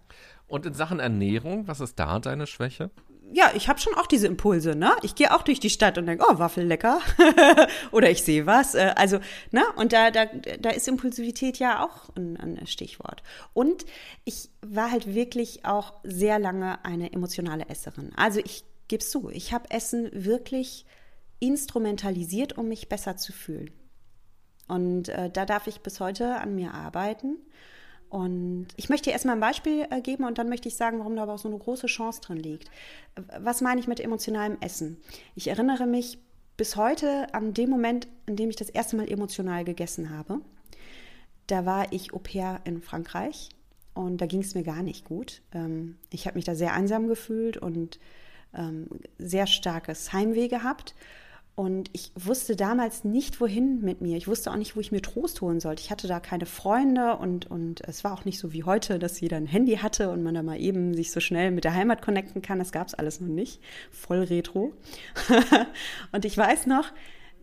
[0.46, 2.90] Und in Sachen Ernährung, was ist da deine Schwäche?
[3.32, 4.92] ja, ich habe schon auch diese Impulse, ne?
[5.02, 7.00] Ich gehe auch durch die Stadt und denke, oh, Waffel lecker.
[7.92, 8.74] Oder ich sehe was.
[8.74, 9.18] Äh, also,
[9.50, 9.64] ne?
[9.76, 13.22] Und da, da, da ist Impulsivität ja auch ein, ein Stichwort.
[13.52, 13.84] Und
[14.24, 18.12] ich war halt wirklich auch sehr lange eine emotionale Esserin.
[18.16, 20.86] Also ich gebe es zu, ich habe Essen wirklich
[21.40, 23.70] instrumentalisiert, um mich besser zu fühlen.
[24.68, 27.38] Und äh, da darf ich bis heute an mir arbeiten.
[28.10, 31.24] Und ich möchte erstmal ein Beispiel äh, geben und dann möchte ich sagen, warum da
[31.24, 32.70] aber auch so eine große Chance drin liegt.
[33.38, 34.98] Was meine ich mit emotionalem Essen?
[35.34, 36.18] Ich erinnere mich
[36.56, 40.40] bis heute an den Moment, in dem ich das erste Mal emotional gegessen habe.
[41.46, 43.50] Da war ich Au pair in Frankreich
[43.94, 45.42] und da ging es mir gar nicht gut.
[45.52, 47.98] Ähm, ich habe mich da sehr einsam gefühlt und
[48.54, 48.88] ähm,
[49.18, 50.94] sehr starkes Heimweh gehabt.
[51.59, 54.16] Und ich wusste damals nicht, wohin mit mir.
[54.16, 55.82] Ich wusste auch nicht, wo ich mir Trost holen sollte.
[55.82, 59.20] Ich hatte da keine Freunde und, und es war auch nicht so wie heute, dass
[59.20, 62.00] jeder ein Handy hatte und man da mal eben sich so schnell mit der Heimat
[62.00, 62.61] connecten kann.
[62.61, 63.61] Das gab es alles noch nicht.
[63.90, 64.72] Voll retro.
[66.12, 66.92] und ich weiß noch,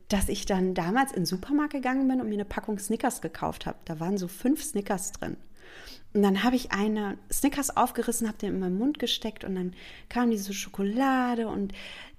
[0.07, 3.65] dass ich dann damals in den Supermarkt gegangen bin und mir eine Packung Snickers gekauft
[3.65, 3.79] habe.
[3.83, 5.35] Da waren so fünf Snickers drin.
[6.15, 9.73] Und dann habe ich eine Snickers aufgerissen, habe den in meinen Mund gesteckt und dann
[10.07, 11.73] kam diese Schokolade und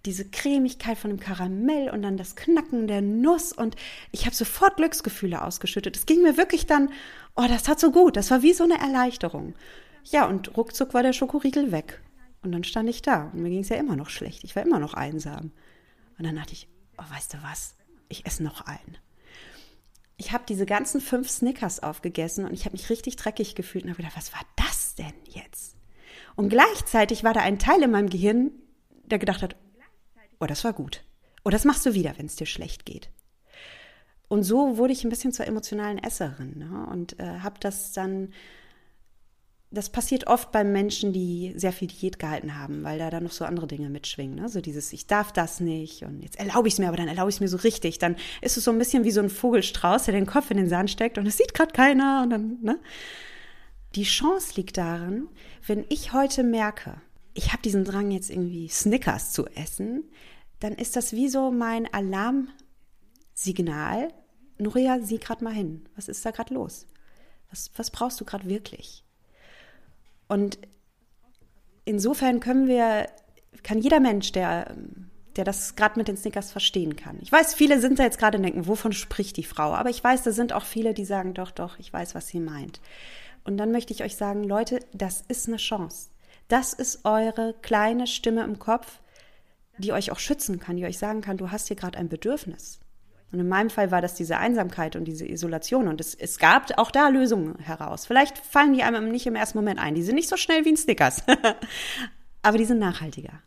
[0.05, 3.75] diese Cremigkeit von dem Karamell und dann das Knacken der Nuss und
[4.13, 5.97] ich habe sofort Glücksgefühle ausgeschüttet.
[5.97, 6.91] Es ging mir wirklich dann,
[7.37, 9.55] oh, das tat so gut, das war wie so eine Erleichterung.
[10.05, 12.03] Ja, und ruckzuck war der Schokoriegel weg.
[12.43, 14.45] Und dann stand ich da und mir ging es ja immer noch schlecht.
[14.45, 15.53] Ich war immer noch einsam.
[16.19, 16.69] Und dann dachte ich,
[16.99, 17.77] oh, weißt du was?
[18.11, 18.99] Ich esse noch einen.
[20.17, 23.91] Ich habe diese ganzen fünf Snickers aufgegessen und ich habe mich richtig dreckig gefühlt und
[23.91, 25.77] habe gedacht, was war das denn jetzt?
[26.37, 28.51] Und gleichzeitig war da ein Teil in meinem Gehirn,
[29.05, 29.57] der gedacht hat,
[30.41, 31.05] oh, das war gut.
[31.45, 33.11] Oh, das machst du wieder, wenn es dir schlecht geht.
[34.29, 36.87] Und so wurde ich ein bisschen zur emotionalen Esserin ne?
[36.91, 38.33] und äh, habe das dann,
[39.77, 43.33] das passiert oft bei Menschen, die sehr viel Diät gehalten haben, weil da dann noch
[43.33, 44.37] so andere Dinge mitschwingen.
[44.37, 44.49] Ne?
[44.49, 47.29] So dieses, ich darf das nicht und jetzt erlaube ich es mir, aber dann erlaube
[47.29, 47.99] ich es mir so richtig.
[47.99, 50.69] Dann ist es so ein bisschen wie so ein Vogelstrauß, der den Kopf in den
[50.69, 52.79] Sand steckt und es sieht gerade keiner und dann, ne?
[53.95, 55.29] Die Chance liegt darin,
[55.67, 57.01] wenn ich heute merke,
[57.35, 60.05] ich habe diesen Drang jetzt irgendwie Snickers zu essen,
[60.61, 64.09] dann ist das wie so mein Alarmsignal.
[64.59, 65.87] Nuria, sieh gerade mal hin.
[65.95, 66.87] Was ist da gerade los?
[67.51, 69.06] Was, was brauchst du gerade wirklich?
[70.29, 70.59] Und
[71.85, 73.07] insofern können wir,
[73.63, 74.75] kann jeder Mensch, der,
[75.37, 77.19] der das gerade mit den Snickers verstehen kann.
[77.21, 79.75] Ich weiß, viele sind da jetzt gerade und denken, wovon spricht die Frau?
[79.75, 82.41] Aber ich weiß, da sind auch viele, die sagen, doch, doch, ich weiß, was sie
[82.41, 82.81] meint.
[83.45, 86.09] Und dann möchte ich euch sagen, Leute, das ist eine Chance.
[86.49, 89.01] Das ist eure kleine Stimme im Kopf,
[89.79, 92.81] die euch auch schützen kann, die euch sagen kann, du hast hier gerade ein Bedürfnis.
[93.37, 95.89] Und in meinem Fall war das diese Einsamkeit und diese Isolation.
[95.89, 98.07] Und es, es gab auch da Lösungen heraus.
[98.07, 99.95] Vielleicht fallen die einem nicht im ersten Moment ein.
[99.95, 101.23] Die sind nicht so schnell wie ein Snickers.
[102.43, 103.43] Aber die sind nachhaltiger.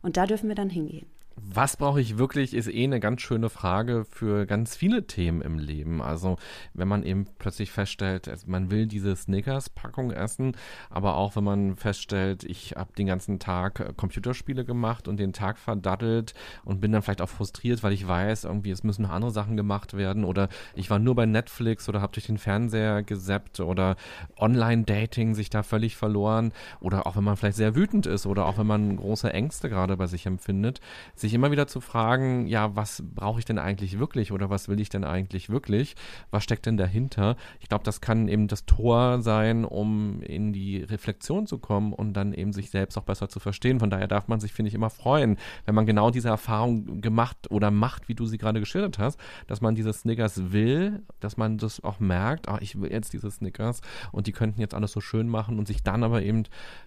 [0.00, 1.06] Und da dürfen wir dann hingehen.
[1.38, 5.58] Was brauche ich wirklich, ist eh eine ganz schöne Frage für ganz viele Themen im
[5.58, 6.00] Leben.
[6.00, 6.38] Also
[6.72, 10.56] wenn man eben plötzlich feststellt, man will diese Snickers-Packung essen,
[10.88, 15.34] aber auch wenn man feststellt, ich habe den ganzen Tag äh, Computerspiele gemacht und den
[15.34, 16.32] Tag verdattelt
[16.64, 19.58] und bin dann vielleicht auch frustriert, weil ich weiß, irgendwie es müssen noch andere Sachen
[19.58, 23.96] gemacht werden oder ich war nur bei Netflix oder habe durch den Fernseher gesappt oder
[24.38, 28.56] Online-Dating sich da völlig verloren oder auch wenn man vielleicht sehr wütend ist oder auch
[28.56, 30.80] wenn man große Ängste gerade bei sich empfindet,
[31.14, 34.80] sich immer wieder zu fragen, ja, was brauche ich denn eigentlich wirklich oder was will
[34.80, 35.96] ich denn eigentlich wirklich?
[36.30, 37.36] Was steckt denn dahinter?
[37.60, 42.14] Ich glaube, das kann eben das Tor sein, um in die Reflexion zu kommen und
[42.14, 43.80] dann eben sich selbst auch besser zu verstehen.
[43.80, 47.50] Von daher darf man sich, finde ich, immer freuen, wenn man genau diese Erfahrung gemacht
[47.50, 51.58] oder macht, wie du sie gerade geschildert hast, dass man diese Snickers will, dass man
[51.58, 53.80] das auch merkt, ah, ich will jetzt diese Snickers
[54.12, 56.44] und die könnten jetzt alles so schön machen und sich dann aber eben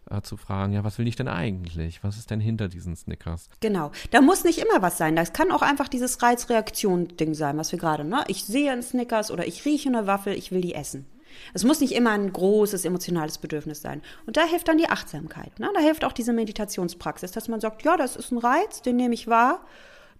[0.09, 2.03] äh, zu fragen, ja, was will ich denn eigentlich?
[2.03, 3.49] Was ist denn hinter diesen Snickers?
[3.59, 3.91] Genau.
[4.11, 5.15] Da muss nicht immer was sein.
[5.15, 8.23] Das kann auch einfach dieses Reizreaktion-Ding sein, was wir gerade, ne?
[8.27, 11.07] Ich sehe einen Snickers oder ich rieche eine Waffel, ich will die essen.
[11.55, 14.03] Es muss nicht immer ein großes emotionales Bedürfnis sein.
[14.27, 15.57] Und da hilft dann die Achtsamkeit.
[15.57, 15.67] Ne?
[15.73, 19.15] Da hilft auch diese Meditationspraxis, dass man sagt, ja, das ist ein Reiz, den nehme
[19.15, 19.65] ich wahr,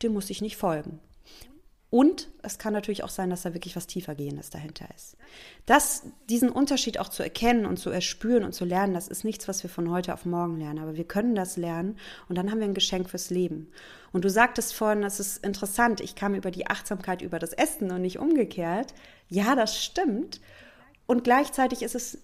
[0.02, 1.00] dem muss ich nicht folgen.
[1.92, 5.18] Und es kann natürlich auch sein, dass da wirklich was tiefergehendes dahinter ist.
[5.66, 9.48] Das, diesen Unterschied auch zu erkennen und zu erspüren und zu lernen, das ist nichts,
[9.48, 10.80] was wir von heute auf morgen lernen.
[10.80, 13.72] Aber wir können das lernen und dann haben wir ein Geschenk fürs Leben.
[14.12, 17.92] Und du sagtest vorhin, das ist interessant, ich kam über die Achtsamkeit über das Essen
[17.92, 18.94] und nicht umgekehrt.
[19.28, 20.42] Ja, das stimmt.
[21.08, 22.20] Und gleichzeitig ist es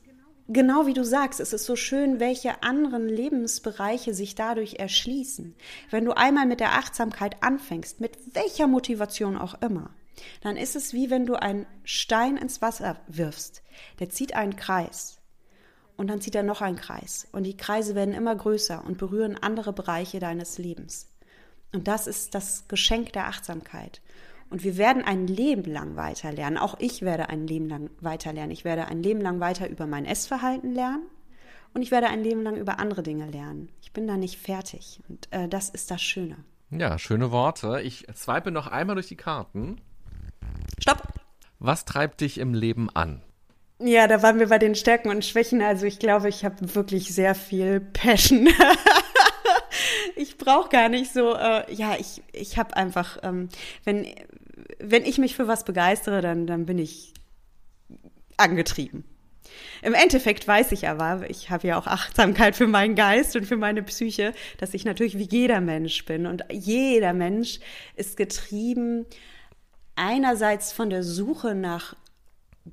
[0.47, 5.55] genau wie du sagst, es ist so schön, welche anderen Lebensbereiche sich dadurch erschließen.
[5.89, 9.89] Wenn du einmal mit der Achtsamkeit anfängst, mit welcher Motivation auch immer,
[10.41, 13.63] dann ist es wie wenn du einen Stein ins Wasser wirfst.
[13.99, 15.19] Der zieht einen Kreis.
[15.97, 17.27] Und dann zieht er noch einen Kreis.
[17.31, 21.09] Und die Kreise werden immer größer und berühren andere Bereiche deines Lebens.
[21.73, 24.01] Und das ist das Geschenk der Achtsamkeit.
[24.55, 26.57] Und wir werden ein Leben lang weiter lernen.
[26.57, 28.53] Auch ich werde ein Leben lang weiter lernen.
[28.53, 31.03] Ich werde ein Leben lang weiter über mein Essverhalten lernen.
[31.73, 33.67] Und ich werde ein Leben lang über andere Dinge lernen.
[33.81, 35.01] Ich bin da nicht fertig.
[35.09, 36.37] Und äh, das ist das Schöne.
[36.69, 37.81] Ja, schöne Worte.
[37.81, 39.81] Ich swipe noch einmal durch die Karten.
[40.79, 41.03] Stopp!
[41.59, 43.21] Was treibt dich im Leben an?
[43.79, 45.61] Ja, da waren wir bei den Stärken und Schwächen.
[45.61, 48.47] Also ich glaube, ich habe wirklich sehr viel Passion.
[50.15, 53.49] ich brauche gar nicht so, äh, ja, ich, ich habe einfach, ähm,
[53.83, 54.05] wenn,
[54.79, 57.13] wenn ich mich für was begeistere, dann, dann bin ich
[58.37, 59.03] angetrieben.
[59.81, 63.57] Im Endeffekt weiß ich aber, ich habe ja auch Achtsamkeit für meinen Geist und für
[63.57, 66.25] meine Psyche, dass ich natürlich wie jeder Mensch bin.
[66.25, 67.59] Und jeder Mensch
[67.95, 69.05] ist getrieben
[69.95, 71.95] einerseits von der Suche nach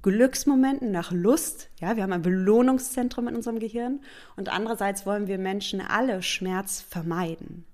[0.00, 1.68] Glücksmomenten, nach Lust.
[1.80, 4.00] Ja, wir haben ein Belohnungszentrum in unserem Gehirn.
[4.36, 7.66] Und andererseits wollen wir Menschen alle Schmerz vermeiden.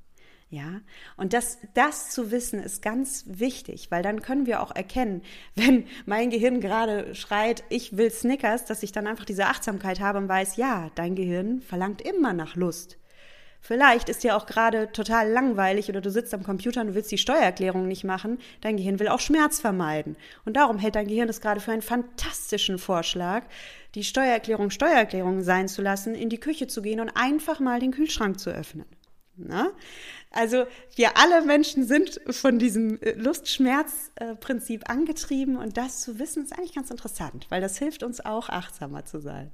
[0.50, 0.80] Ja,
[1.18, 5.22] und das, das zu wissen ist ganz wichtig, weil dann können wir auch erkennen,
[5.54, 10.18] wenn mein Gehirn gerade schreit, ich will Snickers, dass ich dann einfach diese Achtsamkeit habe
[10.18, 12.96] und weiß, ja, dein Gehirn verlangt immer nach Lust.
[13.60, 17.18] Vielleicht ist dir auch gerade total langweilig oder du sitzt am Computer und willst die
[17.18, 18.38] Steuererklärung nicht machen.
[18.60, 20.16] Dein Gehirn will auch Schmerz vermeiden.
[20.46, 23.42] Und darum hält dein Gehirn es gerade für einen fantastischen Vorschlag,
[23.94, 27.90] die Steuererklärung Steuererklärung sein zu lassen, in die Küche zu gehen und einfach mal den
[27.90, 28.86] Kühlschrank zu öffnen.
[29.38, 29.70] Na?
[30.30, 36.52] Also wir alle Menschen sind von diesem äh, Lust-Schmerz-Prinzip angetrieben und das zu wissen ist
[36.52, 39.50] eigentlich ganz interessant, weil das hilft uns auch achtsamer zu sein.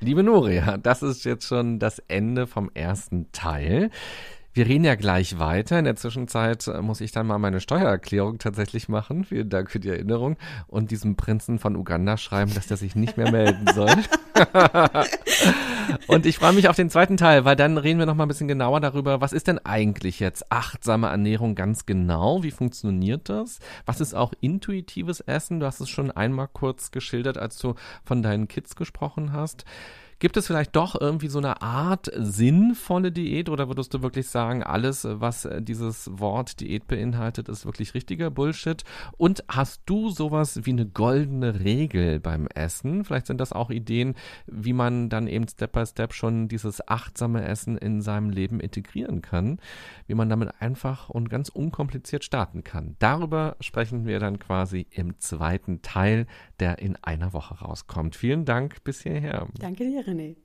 [0.00, 3.90] Liebe Noria, das ist jetzt schon das Ende vom ersten Teil.
[4.58, 5.78] Wir reden ja gleich weiter.
[5.78, 9.22] In der Zwischenzeit äh, muss ich dann mal meine Steuererklärung tatsächlich machen.
[9.22, 10.36] Vielen Dank für die Erinnerung.
[10.66, 13.86] Und diesem Prinzen von Uganda schreiben, dass der sich nicht mehr melden soll.
[16.08, 18.28] und ich freue mich auf den zweiten Teil, weil dann reden wir noch mal ein
[18.28, 22.42] bisschen genauer darüber, was ist denn eigentlich jetzt achtsame Ernährung ganz genau?
[22.42, 23.60] Wie funktioniert das?
[23.86, 25.60] Was ist auch intuitives Essen?
[25.60, 29.64] Du hast es schon einmal kurz geschildert, als du von deinen Kids gesprochen hast.
[30.20, 34.64] Gibt es vielleicht doch irgendwie so eine Art sinnvolle Diät oder würdest du wirklich sagen,
[34.64, 38.82] alles, was dieses Wort Diät beinhaltet, ist wirklich richtiger Bullshit?
[39.16, 43.04] Und hast du sowas wie eine goldene Regel beim Essen?
[43.04, 44.16] Vielleicht sind das auch Ideen,
[44.46, 49.22] wie man dann eben Step by Step schon dieses achtsame Essen in seinem Leben integrieren
[49.22, 49.60] kann,
[50.08, 52.96] wie man damit einfach und ganz unkompliziert starten kann.
[52.98, 56.26] Darüber sprechen wir dann quasi im zweiten Teil,
[56.58, 58.16] der in einer Woche rauskommt.
[58.16, 59.46] Vielen Dank bis hierher.
[59.60, 60.07] Danke dir.
[60.08, 60.36] René.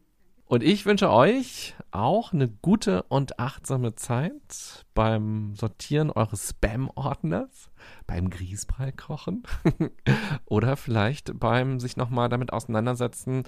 [0.46, 7.72] Und ich wünsche euch auch eine gute und achtsame Zeit beim Sortieren eures Spam-Ordners,
[8.06, 9.44] beim Grießbrei kochen
[10.46, 13.44] oder vielleicht beim sich nochmal damit auseinandersetzen,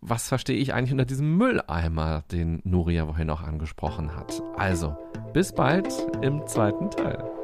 [0.00, 4.40] was verstehe ich eigentlich unter diesem Mülleimer, den Nuria vorhin auch angesprochen hat.
[4.56, 4.96] Also,
[5.32, 5.88] bis bald
[6.22, 7.35] im zweiten Teil.